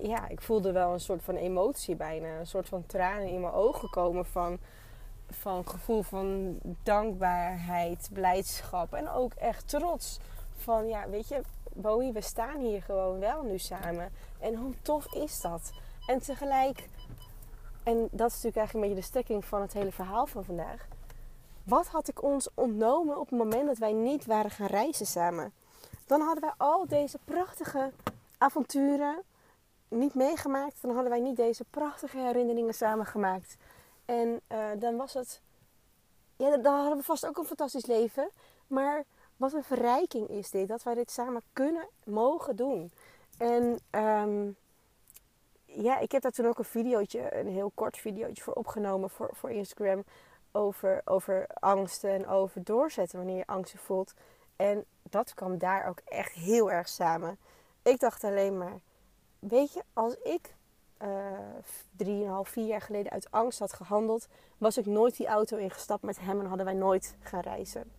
ja, 0.00 0.28
ik 0.28 0.40
voelde 0.40 0.72
wel 0.72 0.92
een 0.92 1.00
soort 1.00 1.22
van 1.22 1.34
emotie 1.34 1.96
bijna. 1.96 2.38
Een 2.38 2.46
soort 2.46 2.68
van 2.68 2.86
tranen 2.86 3.28
in 3.28 3.40
mijn 3.40 3.52
ogen 3.52 3.90
komen 3.90 4.26
van, 4.26 4.58
van 5.30 5.68
gevoel 5.68 6.02
van 6.02 6.58
dankbaarheid, 6.82 8.08
blijdschap 8.12 8.94
en 8.94 9.08
ook 9.08 9.32
echt 9.34 9.68
trots. 9.68 10.18
Van 10.56 10.88
ja, 10.88 11.08
weet 11.08 11.28
je, 11.28 11.40
Bowie, 11.72 12.12
we 12.12 12.20
staan 12.20 12.60
hier 12.60 12.82
gewoon 12.82 13.18
wel 13.18 13.42
nu 13.42 13.58
samen. 13.58 14.12
En 14.40 14.54
hoe 14.54 14.74
tof 14.82 15.14
is 15.14 15.40
dat? 15.40 15.72
En 16.06 16.18
tegelijk, 16.18 16.88
en 17.82 18.08
dat 18.10 18.30
is 18.30 18.34
natuurlijk 18.34 18.56
eigenlijk 18.56 18.74
een 18.74 18.80
beetje 18.80 18.94
de 18.94 19.02
stekking 19.02 19.44
van 19.44 19.60
het 19.60 19.72
hele 19.72 19.92
verhaal 19.92 20.26
van 20.26 20.44
vandaag. 20.44 20.88
Wat 21.66 21.86
had 21.86 22.08
ik 22.08 22.22
ons 22.22 22.48
ontnomen 22.54 23.18
op 23.20 23.30
het 23.30 23.38
moment 23.38 23.66
dat 23.66 23.78
wij 23.78 23.92
niet 23.92 24.26
waren 24.26 24.50
gaan 24.50 24.66
reizen 24.66 25.06
samen? 25.06 25.52
Dan 26.06 26.20
hadden 26.20 26.42
wij 26.42 26.52
al 26.56 26.86
deze 26.86 27.18
prachtige 27.24 27.92
avonturen 28.38 29.22
niet 29.88 30.14
meegemaakt. 30.14 30.82
Dan 30.82 30.90
hadden 30.90 31.10
wij 31.10 31.20
niet 31.20 31.36
deze 31.36 31.64
prachtige 31.70 32.18
herinneringen 32.18 32.74
samen 32.74 33.06
gemaakt. 33.06 33.56
En 34.04 34.40
uh, 34.52 34.58
dan 34.78 34.96
was 34.96 35.14
het. 35.14 35.40
Ja, 36.36 36.56
dan 36.56 36.74
hadden 36.74 36.98
we 36.98 37.04
vast 37.04 37.26
ook 37.26 37.38
een 37.38 37.44
fantastisch 37.44 37.86
leven. 37.86 38.30
Maar 38.66 39.04
wat 39.36 39.52
een 39.52 39.64
verrijking 39.64 40.28
is 40.28 40.50
dit. 40.50 40.68
Dat 40.68 40.82
wij 40.82 40.94
dit 40.94 41.10
samen 41.10 41.42
kunnen, 41.52 41.88
mogen 42.04 42.56
doen. 42.56 42.92
En 43.38 43.78
um, 43.90 44.56
ja, 45.64 45.98
ik 45.98 46.12
heb 46.12 46.22
daar 46.22 46.32
toen 46.32 46.46
ook 46.46 46.58
een 46.58 46.64
videootje, 46.64 47.34
een 47.34 47.48
heel 47.48 47.72
kort 47.74 47.96
videootje 47.96 48.42
voor 48.42 48.54
opgenomen 48.54 49.10
voor, 49.10 49.30
voor 49.32 49.50
Instagram. 49.50 50.04
Over, 50.52 51.02
over 51.04 51.46
angsten 51.54 52.10
en 52.10 52.26
over 52.26 52.64
doorzetten 52.64 53.18
wanneer 53.18 53.36
je 53.36 53.46
angsten 53.46 53.78
voelt. 53.78 54.14
En 54.56 54.84
dat 55.02 55.34
kwam 55.34 55.58
daar 55.58 55.88
ook 55.88 56.00
echt 56.04 56.32
heel 56.32 56.70
erg 56.70 56.88
samen. 56.88 57.38
Ik 57.82 58.00
dacht 58.00 58.24
alleen 58.24 58.58
maar, 58.58 58.80
weet 59.38 59.72
je, 59.72 59.82
als 59.92 60.16
ik 60.22 60.54
uh, 61.02 61.08
drieënhalf, 61.96 62.48
vier 62.48 62.66
jaar 62.66 62.80
geleden 62.80 63.12
uit 63.12 63.30
angst 63.30 63.58
had 63.58 63.72
gehandeld, 63.72 64.28
was 64.58 64.78
ik 64.78 64.86
nooit 64.86 65.16
die 65.16 65.26
auto 65.26 65.56
ingestapt 65.56 66.02
met 66.02 66.20
hem 66.20 66.40
en 66.40 66.46
hadden 66.46 66.66
wij 66.66 66.74
nooit 66.74 67.16
gaan 67.20 67.40
reizen. 67.40 67.92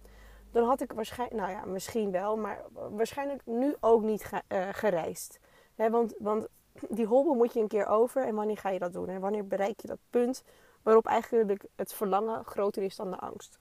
Dan 0.51 0.65
had 0.67 0.81
ik 0.81 0.91
waarschijnlijk, 0.91 1.41
nou 1.41 1.51
ja, 1.51 1.65
misschien 1.65 2.11
wel, 2.11 2.37
maar 2.37 2.61
waarschijnlijk 2.91 3.41
nu 3.45 3.75
ook 3.79 4.01
niet 4.01 4.23
ge, 4.23 4.41
uh, 4.47 4.67
gereisd. 4.71 5.39
Want, 5.75 6.13
want 6.19 6.47
die 6.89 7.05
hobbel 7.05 7.33
moet 7.33 7.53
je 7.53 7.59
een 7.59 7.67
keer 7.67 7.85
over 7.85 8.25
en 8.25 8.35
wanneer 8.35 8.57
ga 8.57 8.69
je 8.69 8.79
dat 8.79 8.93
doen? 8.93 9.09
En 9.09 9.19
wanneer 9.19 9.47
bereik 9.47 9.79
je 9.79 9.87
dat 9.87 9.99
punt 10.09 10.43
waarop 10.87 11.05
eigenlijk 11.05 11.65
het 11.75 11.93
verlangen 11.93 12.45
groter 12.45 12.83
is 12.83 12.95
dan 12.95 13.11
de 13.11 13.17
angst? 13.17 13.57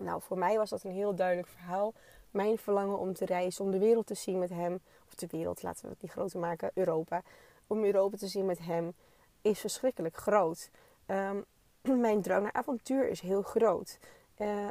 Nou, 0.00 0.22
voor 0.22 0.38
mij 0.38 0.56
was 0.56 0.70
dat 0.70 0.84
een 0.84 0.90
heel 0.90 1.14
duidelijk 1.14 1.48
verhaal. 1.48 1.94
Mijn 2.30 2.58
verlangen 2.58 2.98
om 2.98 3.12
te 3.12 3.24
reizen, 3.24 3.64
om 3.64 3.70
de 3.70 3.78
wereld 3.78 4.06
te 4.06 4.14
zien 4.14 4.38
met 4.38 4.50
hem, 4.50 4.80
of 5.06 5.14
de 5.14 5.26
wereld, 5.30 5.62
laten 5.62 5.84
we 5.84 5.90
het 5.90 6.02
niet 6.02 6.10
groter 6.10 6.40
maken, 6.40 6.70
Europa. 6.74 7.22
Om 7.66 7.84
Europa 7.84 8.16
te 8.16 8.26
zien 8.26 8.46
met 8.46 8.58
hem 8.58 8.94
is 9.42 9.60
verschrikkelijk 9.60 10.16
groot. 10.16 10.70
Um, 11.06 11.44
mijn 12.06 12.22
drang 12.22 12.42
naar 12.42 12.52
avontuur 12.52 13.08
is 13.08 13.20
heel 13.20 13.42
groot. 13.42 13.98
Uh, 14.38 14.68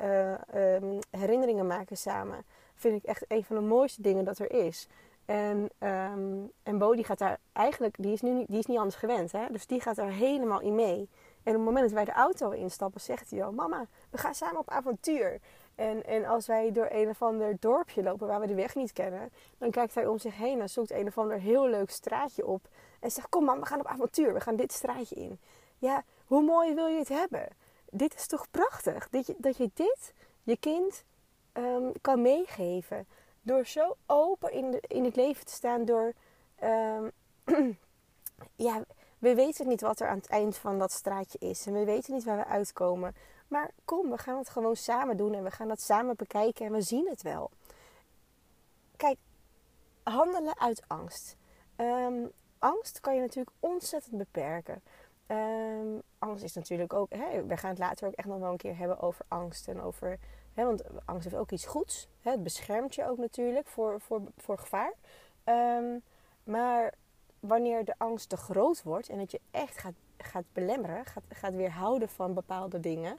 uh, 0.00 0.34
um, 0.54 0.98
herinneringen 1.10 1.66
maken 1.66 1.96
samen 1.96 2.44
vind 2.74 2.96
ik 2.96 3.04
echt 3.04 3.24
een 3.28 3.44
van 3.44 3.56
de 3.56 3.62
mooiste 3.62 4.02
dingen 4.02 4.24
dat 4.24 4.38
er 4.38 4.50
is. 4.50 4.88
En, 5.24 5.70
um, 5.78 6.52
en 6.62 6.78
Bo 6.78 6.94
die 6.94 7.04
gaat 7.04 7.18
daar 7.18 7.38
eigenlijk, 7.52 7.94
die 7.98 8.12
is, 8.12 8.20
nu, 8.20 8.44
die 8.46 8.58
is 8.58 8.66
niet 8.66 8.78
anders 8.78 8.96
gewend. 8.96 9.32
Hè? 9.32 9.46
Dus 9.50 9.66
die 9.66 9.80
gaat 9.80 9.96
daar 9.96 10.10
helemaal 10.10 10.60
in 10.60 10.74
mee. 10.74 11.08
En 11.42 11.52
op 11.52 11.58
het 11.58 11.64
moment 11.64 11.84
dat 11.84 11.92
wij 11.92 12.04
de 12.04 12.12
auto 12.12 12.50
instappen, 12.50 13.00
zegt 13.00 13.30
hij 13.30 13.44
al: 13.44 13.52
Mama, 13.52 13.86
we 14.10 14.18
gaan 14.18 14.34
samen 14.34 14.58
op 14.58 14.70
avontuur. 14.70 15.40
En, 15.74 16.04
en 16.04 16.24
als 16.24 16.46
wij 16.46 16.72
door 16.72 16.88
een 16.90 17.08
of 17.08 17.22
ander 17.22 17.56
dorpje 17.60 18.02
lopen 18.02 18.26
waar 18.26 18.40
we 18.40 18.46
de 18.46 18.54
weg 18.54 18.74
niet 18.74 18.92
kennen, 18.92 19.30
dan 19.58 19.70
kijkt 19.70 19.94
hij 19.94 20.06
om 20.06 20.18
zich 20.18 20.36
heen 20.36 20.60
en 20.60 20.70
zoekt 20.70 20.90
een 20.90 21.06
of 21.06 21.18
ander 21.18 21.40
heel 21.40 21.68
leuk 21.68 21.90
straatje 21.90 22.46
op. 22.46 22.68
En 23.00 23.10
zegt: 23.10 23.28
Kom, 23.28 23.44
man, 23.44 23.60
we 23.60 23.66
gaan 23.66 23.80
op 23.80 23.86
avontuur. 23.86 24.34
We 24.34 24.40
gaan 24.40 24.56
dit 24.56 24.72
straatje 24.72 25.14
in. 25.14 25.40
Ja, 25.78 26.04
hoe 26.26 26.42
mooi 26.42 26.74
wil 26.74 26.86
je 26.86 26.98
het 26.98 27.08
hebben? 27.08 27.48
Dit 27.90 28.14
is 28.14 28.26
toch 28.26 28.50
prachtig? 28.50 29.08
Dat 29.08 29.26
je, 29.26 29.34
dat 29.38 29.56
je 29.56 29.70
dit 29.74 30.14
je 30.42 30.56
kind 30.56 31.04
um, 31.52 31.92
kan 32.00 32.22
meegeven. 32.22 33.06
Door 33.44 33.66
zo 33.66 33.96
open 34.06 34.52
in, 34.52 34.80
in 34.80 35.04
het 35.04 35.16
leven 35.16 35.46
te 35.46 35.52
staan, 35.52 35.84
door. 35.84 36.12
Um, 36.62 37.12
ja, 38.56 38.84
we 39.18 39.34
weten 39.34 39.68
niet 39.68 39.80
wat 39.80 40.00
er 40.00 40.08
aan 40.08 40.16
het 40.16 40.28
eind 40.28 40.56
van 40.56 40.78
dat 40.78 40.92
straatje 40.92 41.38
is. 41.38 41.66
En 41.66 41.72
we 41.72 41.84
weten 41.84 42.14
niet 42.14 42.24
waar 42.24 42.36
we 42.36 42.44
uitkomen. 42.46 43.14
Maar 43.48 43.70
kom, 43.84 44.10
we 44.10 44.18
gaan 44.18 44.38
het 44.38 44.48
gewoon 44.48 44.76
samen 44.76 45.16
doen. 45.16 45.34
En 45.34 45.42
we 45.42 45.50
gaan 45.50 45.68
dat 45.68 45.80
samen 45.80 46.16
bekijken. 46.16 46.66
En 46.66 46.72
we 46.72 46.80
zien 46.80 47.08
het 47.08 47.22
wel. 47.22 47.50
Kijk, 48.96 49.18
handelen 50.02 50.58
uit 50.58 50.82
angst. 50.86 51.36
Um, 51.76 52.30
angst 52.58 53.00
kan 53.00 53.14
je 53.14 53.20
natuurlijk 53.20 53.56
ontzettend 53.60 54.18
beperken. 54.18 54.82
Um, 55.26 56.02
angst 56.18 56.44
is 56.44 56.54
natuurlijk 56.54 56.92
ook. 56.92 57.10
We 57.46 57.56
gaan 57.56 57.70
het 57.70 57.78
later 57.78 58.08
ook 58.08 58.14
echt 58.14 58.28
nog 58.28 58.38
wel 58.38 58.50
een 58.50 58.56
keer 58.56 58.76
hebben 58.76 59.00
over 59.00 59.24
angst. 59.28 59.68
En 59.68 59.80
over 59.80 60.18
Want 60.54 60.82
angst 61.04 61.24
heeft 61.24 61.36
ook 61.36 61.50
iets 61.50 61.66
goeds. 61.66 62.08
He, 62.20 62.30
het 62.30 62.42
beschermt 62.42 62.94
je 62.94 63.08
ook 63.08 63.18
natuurlijk 63.18 63.66
voor, 63.66 64.00
voor, 64.00 64.22
voor 64.36 64.58
gevaar. 64.58 64.92
Um, 65.44 66.02
maar 66.44 66.94
wanneer 67.40 67.84
de 67.84 67.94
angst 67.98 68.28
te 68.28 68.36
groot 68.36 68.82
wordt 68.82 69.08
en 69.08 69.18
dat 69.18 69.30
je 69.30 69.40
echt 69.50 69.78
gaat, 69.78 69.94
gaat 70.18 70.44
belemmeren, 70.52 71.04
gaat, 71.04 71.22
gaat 71.28 71.54
weerhouden 71.54 72.08
van 72.08 72.34
bepaalde 72.34 72.80
dingen, 72.80 73.18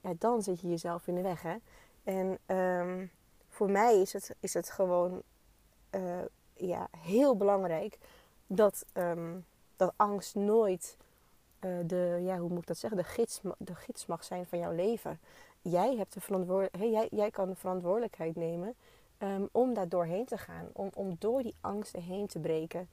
ja, 0.00 0.12
dan 0.18 0.42
zit 0.42 0.60
je 0.60 0.68
jezelf 0.68 1.06
in 1.06 1.14
de 1.14 1.20
weg. 1.20 1.42
Hè? 1.42 1.56
En 2.04 2.38
um, 2.56 3.10
voor 3.48 3.70
mij 3.70 4.00
is 4.00 4.12
het, 4.12 4.34
is 4.40 4.54
het 4.54 4.70
gewoon 4.70 5.22
uh, 5.90 6.18
ja, 6.54 6.88
heel 6.98 7.36
belangrijk 7.36 7.98
dat, 8.46 8.86
um, 8.92 9.44
dat 9.76 9.92
angst 9.96 10.34
nooit 10.34 10.96
uh, 11.60 11.78
de, 11.86 12.20
ja, 12.22 12.38
hoe 12.38 12.48
moet 12.48 12.60
ik 12.60 12.66
dat 12.66 12.78
zeggen, 12.78 12.98
de 12.98 13.04
gids, 13.04 13.40
de 13.58 13.74
gids 13.74 14.06
mag 14.06 14.24
zijn 14.24 14.46
van 14.46 14.58
jouw 14.58 14.72
leven 14.72 15.20
jij, 15.70 15.96
hebt 15.96 16.12
de 16.14 16.20
verantwoordelijk, 16.20 16.76
jij, 16.76 17.08
jij 17.10 17.30
kan 17.30 17.48
de 17.48 17.54
verantwoordelijkheid 17.54 18.36
nemen 18.36 18.74
um, 19.18 19.48
om 19.52 19.74
daar 19.74 19.88
doorheen 19.88 20.24
te 20.24 20.38
gaan. 20.38 20.68
Om, 20.72 20.90
om 20.94 21.16
door 21.18 21.42
die 21.42 21.54
angsten 21.60 22.02
heen 22.02 22.26
te 22.26 22.38
breken. 22.38 22.88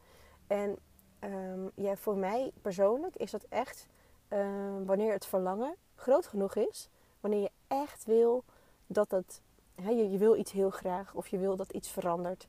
En 0.47 0.77
um, 1.19 1.97
voor 1.97 2.17
mij 2.17 2.51
persoonlijk 2.61 3.15
is 3.15 3.31
dat 3.31 3.45
echt 3.49 3.87
um, 4.29 4.85
wanneer 4.85 5.13
het 5.13 5.25
verlangen 5.25 5.75
groot 5.95 6.27
genoeg 6.27 6.55
is. 6.55 6.89
Wanneer 7.19 7.41
je 7.41 7.51
echt 7.67 8.05
wil 8.05 8.43
dat 8.87 9.11
het... 9.11 9.41
He, 9.81 9.89
je, 9.89 10.09
je, 10.09 10.17
wil 10.17 10.35
iets 10.35 10.51
heel 10.51 10.69
graag 10.69 11.13
of 11.13 11.27
je 11.27 11.37
wil 11.37 11.55
dat 11.55 11.71
iets 11.71 11.89
verandert. 11.89 12.47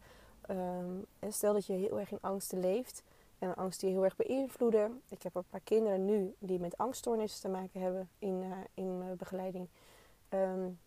stel 1.29 1.53
dat 1.53 1.67
je 1.67 1.73
heel 1.73 2.01
erg 2.01 2.11
in 2.11 2.19
angsten 2.21 2.61
leeft. 2.61 3.03
En 3.39 3.55
angst 3.55 3.81
die 3.81 3.91
heel 3.91 4.05
erg 4.05 4.17
beïnvloeden. 4.17 5.03
Ik 5.09 5.23
heb 5.23 5.35
een 5.35 5.45
paar 5.51 5.61
kinderen 5.65 6.05
nu 6.05 6.35
die 6.39 6.61
met 6.61 6.79
angststoornissen 6.79 7.41
te 7.41 7.49
maken 7.49 7.81
hebben 7.81 8.09
in, 8.19 8.43
uh, 8.43 8.57
in 8.75 8.99
mijn 8.99 9.17
begeleiding. 9.17 9.69
Um, 10.35 10.79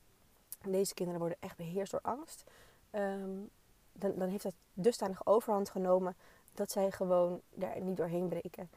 deze 0.61 0.93
kinderen 0.93 1.19
worden 1.19 1.37
echt 1.41 1.57
beheerst 1.57 1.91
door 1.91 2.01
angst. 2.01 2.43
Um, 2.91 3.49
dan, 3.91 4.13
dan 4.15 4.29
heeft 4.29 4.43
dat 4.43 4.53
dusdanig 4.73 5.25
overhand 5.25 5.69
genomen 5.69 6.15
dat 6.53 6.71
zij 6.71 6.91
gewoon 6.91 7.41
daar 7.49 7.81
niet 7.81 7.97
doorheen 7.97 8.27
breken. 8.27 8.69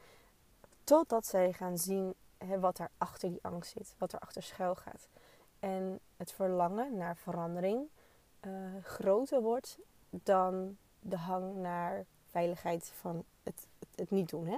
Totdat 0.83 1.25
zij 1.25 1.53
gaan 1.53 1.77
zien 1.77 2.13
wat 2.59 2.79
er 2.79 2.89
achter 2.97 3.29
die 3.29 3.39
angst 3.41 3.71
zit, 3.71 3.95
wat 3.97 4.13
er 4.13 4.19
achter 4.19 4.43
schuil 4.43 4.75
gaat. 4.75 5.07
En 5.59 5.99
het 6.17 6.31
verlangen 6.31 6.97
naar 6.97 7.17
verandering 7.17 7.87
uh, 8.45 8.51
groter 8.83 9.41
wordt 9.41 9.77
dan 10.09 10.77
de 10.99 11.17
hang 11.17 11.55
naar 11.55 12.05
veiligheid 12.27 12.91
van 12.95 13.23
het, 13.43 13.67
het, 13.95 14.11
niet 14.11 14.29
doen. 14.29 14.47
Hè? 14.47 14.57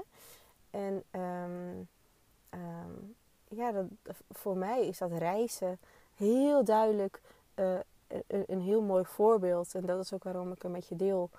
En 0.69 1.03
um, 1.21 1.89
ja, 3.47 3.71
dat, 3.71 3.85
voor 4.29 4.57
mij 4.57 4.87
is 4.87 4.97
dat 4.97 5.11
reizen 5.11 5.79
heel 6.21 6.63
duidelijk 6.63 7.21
uh, 7.55 7.79
een, 8.27 8.61
heel 8.61 8.81
mooi 8.81 9.05
voorbeeld. 9.05 9.75
En 9.75 9.85
dat 9.85 9.99
is 9.99 10.13
ook 10.13 10.23
waarom 10.23 10.51
ik 10.51 10.63
een 10.63 10.71
met 10.71 10.87
je 10.87 10.95
deel. 10.95 11.29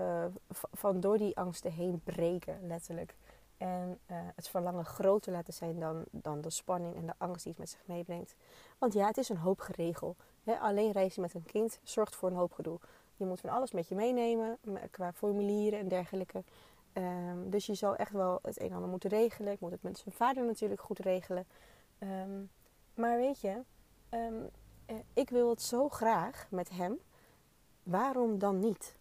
Uh, 0.00 0.24
van 0.72 1.00
door 1.00 1.18
die 1.18 1.36
angsten 1.36 1.72
heen 1.72 2.00
breken, 2.04 2.66
letterlijk. 2.66 3.14
En 3.56 3.98
uh, 4.10 4.16
het 4.34 4.48
verlangen 4.48 4.84
groter 4.84 5.32
laten 5.32 5.52
zijn 5.52 5.78
dan, 5.80 6.04
dan 6.10 6.40
de 6.40 6.50
spanning 6.50 6.96
en 6.96 7.06
de 7.06 7.14
angst 7.18 7.42
die 7.42 7.52
het 7.52 7.60
met 7.60 7.70
zich 7.70 7.82
meebrengt. 7.84 8.34
Want 8.78 8.92
ja, 8.92 9.06
het 9.06 9.16
is 9.16 9.28
een 9.28 9.36
hoop 9.36 9.60
geregel. 9.60 10.16
Alleen 10.60 10.92
reizen 10.92 11.22
met 11.22 11.34
een 11.34 11.44
kind 11.44 11.78
zorgt 11.82 12.16
voor 12.16 12.30
een 12.30 12.36
hoop 12.36 12.52
gedoe. 12.52 12.78
Je 13.16 13.24
moet 13.26 13.40
van 13.40 13.50
alles 13.50 13.72
met 13.72 13.88
je 13.88 13.94
meenemen, 13.94 14.58
qua 14.90 15.12
formulieren 15.12 15.78
en 15.78 15.88
dergelijke. 15.88 16.42
Um, 16.92 17.50
dus 17.50 17.66
je 17.66 17.74
zal 17.74 17.96
echt 17.96 18.12
wel 18.12 18.38
het 18.42 18.60
een 18.60 18.68
en 18.68 18.74
ander 18.74 18.90
moeten 18.90 19.10
regelen. 19.10 19.52
Ik 19.52 19.60
moet 19.60 19.70
het 19.70 19.82
met 19.82 19.98
zijn 19.98 20.14
vader 20.14 20.44
natuurlijk 20.44 20.80
goed 20.80 20.98
regelen. 20.98 21.46
Um, 21.98 22.50
maar 22.94 23.16
weet 23.16 23.40
je, 23.40 23.62
um, 24.10 24.50
ik 25.12 25.30
wil 25.30 25.50
het 25.50 25.62
zo 25.62 25.88
graag 25.88 26.46
met 26.50 26.70
hem. 26.70 26.98
Waarom 27.82 28.38
dan 28.38 28.58
niet? 28.58 28.96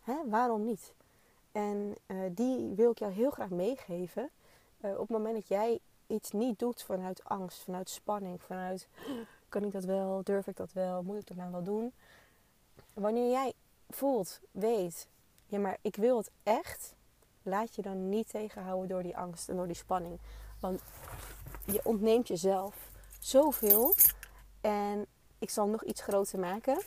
Hè? 0.00 0.14
Waarom 0.26 0.64
niet? 0.64 0.94
En 1.52 1.94
uh, 2.06 2.18
die 2.30 2.74
wil 2.74 2.90
ik 2.90 2.98
jou 2.98 3.12
heel 3.12 3.30
graag 3.30 3.50
meegeven. 3.50 4.30
Uh, 4.80 4.90
op 4.90 4.98
het 4.98 5.08
moment 5.08 5.34
dat 5.34 5.48
jij 5.48 5.80
iets 6.06 6.30
niet 6.30 6.58
doet 6.58 6.82
vanuit 6.82 7.24
angst, 7.24 7.62
vanuit 7.62 7.90
spanning, 7.90 8.42
vanuit 8.42 8.88
kan 9.48 9.64
ik 9.64 9.72
dat 9.72 9.84
wel, 9.84 10.20
durf 10.24 10.46
ik 10.46 10.56
dat 10.56 10.72
wel, 10.72 11.02
moet 11.02 11.18
ik 11.18 11.26
dat 11.26 11.36
nou 11.36 11.50
wel 11.50 11.62
doen? 11.62 11.92
Wanneer 12.92 13.30
jij 13.30 13.52
voelt, 13.88 14.40
weet, 14.50 15.08
ja 15.46 15.58
maar 15.58 15.78
ik 15.80 15.96
wil 15.96 16.16
het 16.16 16.30
echt, 16.42 16.94
laat 17.42 17.74
je 17.74 17.82
dan 17.82 18.08
niet 18.08 18.28
tegenhouden 18.28 18.88
door 18.88 19.02
die 19.02 19.16
angst 19.16 19.48
en 19.48 19.56
door 19.56 19.66
die 19.66 19.76
spanning. 19.76 20.18
Want 20.60 20.82
je 21.64 21.80
ontneemt 21.84 22.28
jezelf 22.28 22.90
zoveel. 23.18 23.94
En 24.64 25.06
ik 25.38 25.50
zal 25.50 25.68
nog 25.68 25.84
iets 25.84 26.02
groter 26.02 26.38
maken. 26.38 26.82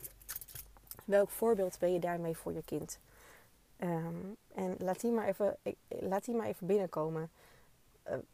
Welk 1.05 1.29
voorbeeld 1.29 1.79
ben 1.79 1.93
je 1.93 1.99
daarmee 1.99 2.37
voor 2.37 2.53
je 2.53 2.63
kind? 2.63 2.99
Ehm, 3.77 4.15
en 4.53 4.75
laat 4.77 4.99
die 4.99 5.11
maar 5.11 5.27
even, 5.27 5.57
laat 5.87 6.25
die 6.25 6.35
maar 6.35 6.45
even 6.45 6.67
binnenkomen. 6.67 7.31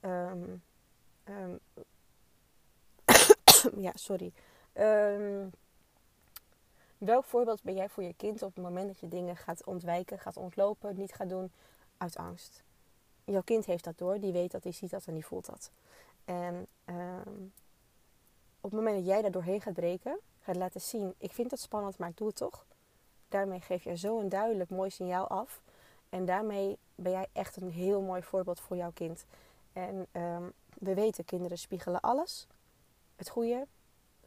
Uh, 0.02 0.32
ja, 3.86 3.92
sorry. 3.94 4.32
welk 6.98 7.26
voorbeeld 7.26 7.64
ben 7.64 7.76
jij 7.76 7.90
voor 7.90 8.04
je 8.04 8.14
kind 8.14 8.42
op 8.42 8.56
het 8.56 8.64
moment 8.64 8.88
dat 8.88 9.00
je 9.00 9.08
dingen 9.08 9.38
gaat 9.38 9.64
ontwijken, 9.64 10.20
gaat 10.20 10.38
ontlopen, 10.38 10.96
niet 10.98 11.14
gaat 11.14 11.30
doen 11.30 11.52
uit 11.98 12.18
angst? 12.18 12.64
Jouw 13.24 13.42
kind 13.42 13.66
heeft 13.66 13.84
dat 13.84 13.98
door, 13.98 14.20
die 14.20 14.32
weet 14.32 14.52
dat, 14.52 14.64
die 14.64 14.74
ziet 14.74 14.90
dat 14.90 15.06
en 15.06 15.14
die 15.14 15.26
voelt 15.26 15.46
dat. 15.46 15.72
En 16.26 16.68
op 18.64 18.72
het 18.72 18.80
moment 18.80 18.96
dat 18.96 19.06
jij 19.06 19.22
daar 19.22 19.32
doorheen 19.32 19.62
gaat 19.62 19.74
breken, 19.74 20.20
gaat 20.42 20.56
laten 20.56 20.82
zien: 20.82 21.14
ik 21.18 21.32
vind 21.32 21.52
het 21.52 21.60
spannend, 21.60 21.98
maar 21.98 22.10
ik 22.10 22.18
doe 22.18 22.28
het 22.28 22.36
toch. 22.36 22.66
Daarmee 23.30 23.60
geef 23.60 23.84
je 23.84 23.98
zo 23.98 24.20
een 24.20 24.30
duidelijk 24.30 24.70
mooi 24.70 24.90
signaal 24.90 25.28
af. 25.28 25.62
En 26.10 26.26
daarmee 26.26 26.78
ben 26.96 27.12
jij 27.12 27.28
echt 27.32 27.56
een 27.56 27.72
heel 27.72 28.02
mooi 28.02 28.24
voorbeeld 28.24 28.60
voor 28.60 28.78
jouw 28.78 28.92
kind. 28.92 29.26
En 29.74 30.08
um, 30.12 30.54
we 30.80 30.94
weten, 30.94 31.26
kinderen 31.26 31.58
spiegelen 31.58 32.02
alles. 32.02 32.48
Het 33.16 33.30
goede, 33.30 33.68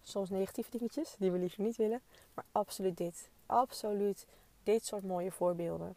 soms 0.03 0.31
negatieve 0.31 0.71
dingetjes 0.71 1.15
die 1.19 1.31
we 1.31 1.39
liever 1.39 1.63
niet 1.63 1.77
willen. 1.77 2.01
Maar 2.35 2.45
absoluut 2.53 2.97
dit. 2.97 3.29
Absoluut 3.47 4.27
dit 4.63 4.87
soort 4.87 5.05
mooie 5.05 5.31
voorbeelden. 5.31 5.97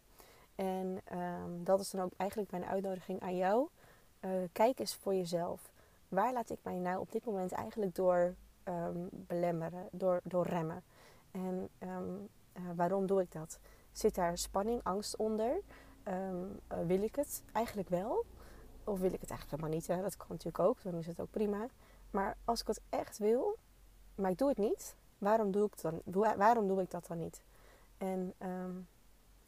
En 0.55 1.01
um, 1.13 1.63
dat 1.63 1.79
is 1.79 1.89
dan 1.89 2.01
ook 2.01 2.12
eigenlijk 2.17 2.51
mijn 2.51 2.65
uitnodiging 2.65 3.22
aan 3.22 3.38
jou. 3.38 3.67
Uh, 4.19 4.31
kijk 4.51 4.79
eens 4.79 4.96
voor 4.96 5.13
jezelf. 5.15 5.69
Waar 6.10 6.34
laat 6.34 6.50
ik 6.50 6.60
mij 6.62 6.78
nou 6.78 7.00
op 7.00 7.12
dit 7.12 7.25
moment 7.25 7.51
eigenlijk 7.51 7.96
door 7.96 8.36
um, 8.63 9.10
belemmeren, 9.12 9.88
door, 9.92 10.20
door 10.24 10.46
remmen? 10.46 10.84
En 11.32 11.70
uh, 11.80 11.98
waarom 12.75 13.06
doe 13.06 13.22
ik 13.22 13.32
dat? 13.32 13.60
Zit 13.92 14.16
daar 14.16 14.38
spanning, 14.38 14.84
angst 14.84 15.16
onder? 15.16 15.62
Um, 16.08 16.60
uh, 16.72 16.78
wil 16.86 17.04
ik 17.04 17.16
het 17.16 17.44
eigenlijk 17.51 17.89
wel? 17.89 18.25
Of 18.84 19.00
wil 19.00 19.13
ik 19.13 19.22
het 19.22 19.30
eigenlijk 19.30 19.62
helemaal 19.62 19.80
niet? 19.80 19.88
Hè? 19.88 20.01
Dat 20.01 20.18
kan 20.18 20.28
natuurlijk 20.30 20.60
ook, 20.60 20.82
dan 20.82 20.94
is 20.94 21.08
het 21.08 21.20
ook 21.20 21.32
prima. 21.32 21.68
Maar 22.12 22.38
als 22.46 22.62
ik 22.62 22.68
het 22.68 22.82
echt 22.89 23.18
wil, 23.18 23.58
maar 24.16 24.32
ik 24.32 24.38
doe 24.38 24.50
het 24.50 24.58
niet, 24.58 24.96
waarom 25.18 25.51
doe 25.51 25.66
ik, 25.66 25.82
dan, 25.82 26.01
waarom 26.38 26.68
doe 26.68 26.82
ik 26.82 26.92
dat 26.92 27.08
dan 27.08 27.18
niet? 27.18 27.42
En 27.98 28.36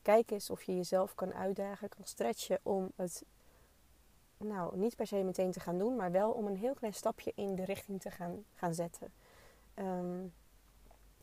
kijk 0.02 0.32
eens 0.32 0.50
of 0.50 0.64
je 0.64 0.76
jezelf 0.76 1.16
kan 1.16 1.34
uitdagen, 1.34 1.90
kan 1.90 2.06
stretchen 2.06 2.60
om 2.64 2.92
het 2.96 3.24
nou, 4.44 4.78
niet 4.78 4.96
per 4.96 5.08
se 5.08 5.24
meteen 5.24 5.52
te 5.52 5.60
gaan 5.60 5.78
doen, 5.78 5.96
maar 5.96 6.12
wel 6.12 6.32
om 6.32 6.48
een 6.48 6.58
heel 6.58 6.74
klein 6.74 6.94
stapje 6.94 7.32
in 7.36 7.56
de 7.56 7.66
richting 7.66 8.02
te 8.02 8.12
gaan, 8.12 8.44
gaan 8.54 8.74
zetten. 8.74 9.12
Um, 9.76 10.34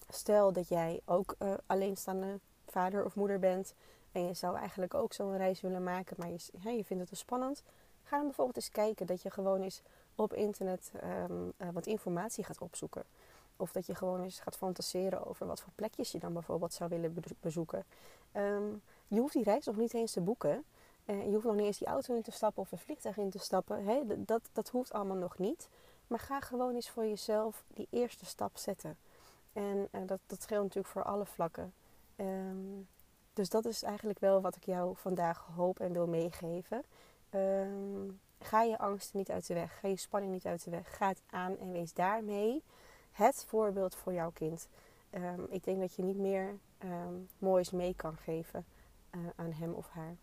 stel 0.09 0.53
dat 0.53 0.69
jij 0.69 1.01
ook 1.05 1.35
uh, 1.39 1.55
alleenstaande 1.67 2.39
vader 2.67 3.05
of 3.05 3.15
moeder 3.15 3.39
bent 3.39 3.75
en 4.13 4.27
je 4.27 4.35
zou 4.35 4.57
eigenlijk 4.57 4.95
ook 4.95 5.13
zo'n 5.13 5.37
reis 5.37 5.61
willen 5.61 5.83
maken, 5.83 6.17
maar 6.19 6.29
je, 6.29 6.77
je 6.77 6.85
vindt 6.85 7.03
het 7.03 7.09
te 7.09 7.17
spannend. 7.17 7.63
Ga 8.03 8.17
dan 8.17 8.27
bijvoorbeeld 8.27 8.57
eens 8.57 8.71
kijken 8.71 9.07
dat 9.07 9.23
je 9.23 9.31
gewoon 9.31 9.63
eens 9.63 9.83
op 10.15 10.33
internet 10.33 10.93
um, 11.31 11.53
uh, 11.59 11.69
wat 11.73 11.87
informatie 11.87 12.45
gaat 12.45 12.61
opzoeken. 12.61 13.03
Of 13.57 13.73
dat 13.73 13.87
je 13.87 13.95
gewoon 13.95 14.23
eens 14.23 14.41
gaat 14.41 14.57
fantaseren 14.57 15.27
over 15.27 15.47
wat 15.47 15.61
voor 15.61 15.73
plekjes 15.75 16.13
je 16.13 16.19
dan 16.19 16.33
bijvoorbeeld 16.33 16.73
zou 16.73 16.91
willen 16.91 17.15
bezoeken. 17.41 17.85
Um, 18.33 18.83
je 19.07 19.21
hoeft 19.21 19.33
die 19.33 19.45
reis 19.45 19.65
nog 19.65 19.77
niet 19.77 19.95
eens 19.95 20.13
te 20.13 20.21
boeken. 20.21 20.65
Uh, 21.11 21.25
je 21.25 21.33
hoeft 21.33 21.45
nog 21.45 21.55
niet 21.55 21.65
eens 21.65 21.79
die 21.79 21.89
auto 21.89 22.15
in 22.15 22.23
te 22.23 22.31
stappen 22.31 22.63
of 22.63 22.73
een 22.73 22.79
vliegtuig 22.79 23.17
in 23.17 23.31
te 23.31 23.39
stappen. 23.39 24.25
Dat, 24.25 24.43
dat 24.53 24.69
hoeft 24.69 24.93
allemaal 24.93 25.17
nog 25.17 25.39
niet. 25.39 25.69
Maar 26.07 26.19
ga 26.19 26.41
gewoon 26.41 26.75
eens 26.75 26.91
voor 26.91 27.07
jezelf 27.07 27.65
die 27.75 27.87
eerste 27.91 28.27
stap 28.27 28.57
zetten. 28.57 28.97
En 29.53 29.89
uh, 29.93 30.01
dat, 30.07 30.21
dat 30.27 30.43
scheelt 30.43 30.63
natuurlijk 30.63 30.93
voor 30.93 31.05
alle 31.05 31.27
vlakken. 31.27 31.73
Um, 32.17 32.89
dus 33.33 33.49
dat 33.49 33.65
is 33.65 33.83
eigenlijk 33.83 34.19
wel 34.19 34.41
wat 34.41 34.57
ik 34.57 34.65
jou 34.65 34.97
vandaag 34.97 35.49
hoop 35.55 35.81
en 35.81 35.93
wil 35.93 36.07
meegeven. 36.07 36.85
Um, 37.31 38.21
ga 38.41 38.63
je 38.63 38.79
angsten 38.79 39.19
niet 39.19 39.31
uit 39.31 39.47
de 39.47 39.55
weg. 39.55 39.79
Ga 39.81 39.89
je 39.89 39.97
spanning 39.97 40.33
niet 40.33 40.47
uit 40.47 40.65
de 40.65 40.71
weg. 40.71 40.97
Ga 40.97 41.09
het 41.09 41.23
aan 41.31 41.59
en 41.59 41.73
wees 41.73 41.93
daarmee 41.93 42.63
het 43.13 43.45
voorbeeld 43.45 43.95
voor 43.95 44.13
jouw 44.13 44.31
kind. 44.31 44.69
Um, 45.11 45.47
ik 45.49 45.65
denk 45.65 45.81
dat 45.81 45.95
je 45.95 46.03
niet 46.03 46.19
meer 46.19 46.59
moois 47.39 47.71
mee 47.71 47.95
kan 47.95 48.17
geven 48.17 48.65
uh, 49.11 49.21
aan 49.37 49.53
hem 49.53 49.73
of 49.73 49.89
haar. 49.89 50.17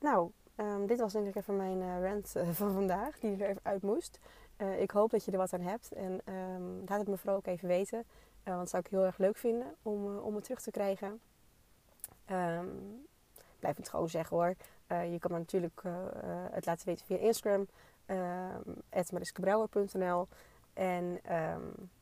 Nou, 0.00 0.30
um, 0.56 0.86
dit 0.86 1.00
was 1.00 1.12
denk 1.12 1.26
ik 1.26 1.34
even 1.34 1.56
mijn 1.56 1.80
uh, 1.80 2.02
rant 2.02 2.32
uh, 2.36 2.48
van 2.48 2.72
vandaag, 2.72 3.18
die 3.18 3.44
er 3.44 3.48
even 3.48 3.64
uit 3.64 3.82
moest. 3.82 4.18
Uh, 4.58 4.80
ik 4.80 4.90
hoop 4.90 5.10
dat 5.10 5.24
je 5.24 5.30
er 5.30 5.38
wat 5.38 5.52
aan 5.52 5.60
hebt 5.60 5.92
en 5.92 6.20
um, 6.34 6.82
laat 6.86 6.98
het 6.98 7.08
me 7.08 7.16
vooral 7.16 7.36
ook 7.36 7.46
even 7.46 7.68
weten. 7.68 8.04
want 8.44 8.58
dat 8.58 8.70
zou 8.70 8.82
ik 8.84 8.90
heel 8.90 9.04
erg 9.04 9.18
leuk 9.18 9.36
vinden 9.36 9.74
om, 9.82 10.18
om 10.18 10.34
het 10.34 10.44
terug 10.44 10.60
te 10.60 10.70
krijgen. 10.70 11.20
Um, 12.30 13.06
blijf 13.58 13.76
het 13.76 13.88
gewoon 13.88 14.08
zeggen 14.08 14.36
hoor. 14.36 14.54
je 14.88 15.18
kan 15.18 15.32
me 15.32 15.38
natuurlijk 15.38 15.82
het 16.50 16.66
laten 16.66 16.86
weten 16.86 17.06
via 17.06 17.16
Instagram, 17.16 17.68
um, 18.06 18.82
En 20.72 21.20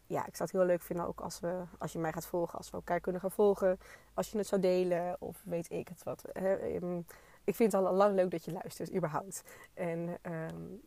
ja, 0.07 0.27
ik 0.27 0.37
zou 0.37 0.49
het 0.49 0.53
heel 0.53 0.65
leuk 0.65 0.83
vinden 0.83 1.07
ook 1.07 1.21
als, 1.21 1.41
we, 1.41 1.63
als 1.79 1.93
je 1.93 1.99
mij 1.99 2.13
gaat 2.13 2.27
volgen, 2.27 2.59
als 2.59 2.71
we 2.71 2.77
elkaar 2.77 3.01
kunnen 3.01 3.21
gaan 3.21 3.31
volgen. 3.31 3.79
Als 4.15 4.31
je 4.31 4.39
het 4.39 4.47
zou 4.47 4.61
delen 4.61 5.17
of 5.19 5.43
weet 5.45 5.71
ik 5.71 5.89
het 5.89 6.03
wat 6.03 6.25
ik 7.47 7.55
vind 7.55 7.73
het 7.73 7.85
al 7.85 7.93
lang 7.93 8.15
leuk 8.15 8.31
dat 8.31 8.45
je 8.45 8.53
luistert, 8.53 8.95
überhaupt. 8.95 9.43
En 9.75 10.19
um, 10.23 10.81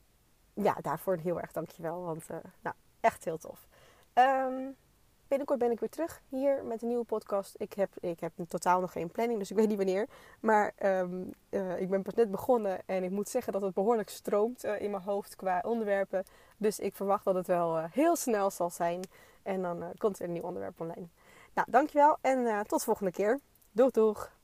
ja, 0.54 0.76
daarvoor 0.82 1.18
heel 1.18 1.42
erg 1.42 1.52
dankjewel. 1.52 2.04
Want 2.04 2.24
uh, 2.32 2.38
nou, 2.62 2.76
echt 3.00 3.26
heel 3.26 3.38
tof. 3.38 3.68
Um, 4.14 4.76
binnenkort 5.28 5.60
ben 5.60 5.72
ik 5.72 5.80
weer 5.80 5.90
terug 5.90 6.22
hier 6.30 6.64
met 6.64 6.82
een 6.82 6.88
nieuwe 6.88 7.04
podcast. 7.04 7.56
Ik 7.58 7.74
heb, 7.74 7.90
ik 8.00 8.20
heb 8.20 8.32
totaal 8.48 8.82
nog 8.82 8.92
geen 8.92 9.12
planning, 9.12 9.40
dus 9.40 9.52
ik 9.52 9.58
weet 9.60 9.68
niet 9.68 9.78
wanneer. 9.78 10.08
Maar 10.40 10.74
um, 10.84 11.34
uh, 11.50 11.82
ik 11.82 11.90
ben 11.90 12.02
pas 12.02 12.14
net 12.14 12.32
begonnen 12.32 12.80
en 12.86 13.04
ik 13.04 13.12
moet 13.12 13.30
zeggen 13.30 13.54
dat 13.54 13.62
het 13.62 13.74
behoorlijk 13.74 14.10
stroomt 14.10 14.66
uh, 14.66 14.82
in 14.82 14.92
mijn 14.92 15.04
hoofd 15.04 15.36
qua 15.36 15.62
onderwerpen. 15.66 16.24
Dus 16.58 16.80
ik 16.80 16.96
verwacht 16.96 17.26
dat 17.26 17.36
het 17.36 17.48
wel 17.48 17.78
heel 17.78 18.16
snel 18.16 18.52
zal 18.52 18.70
zijn. 18.70 19.02
En 19.44 19.62
dan 19.62 19.84
komt 19.98 20.20
er 20.20 20.26
een 20.26 20.32
nieuw 20.32 20.44
onderwerp 20.44 20.82
online. 20.82 21.08
Nou, 21.54 21.72
dankjewel 21.72 22.18
en 22.22 22.68
tot 22.68 22.80
de 22.80 22.86
volgende 22.86 23.12
keer. 23.12 23.40
Doeg 23.72 23.92
doeg! 23.92 24.39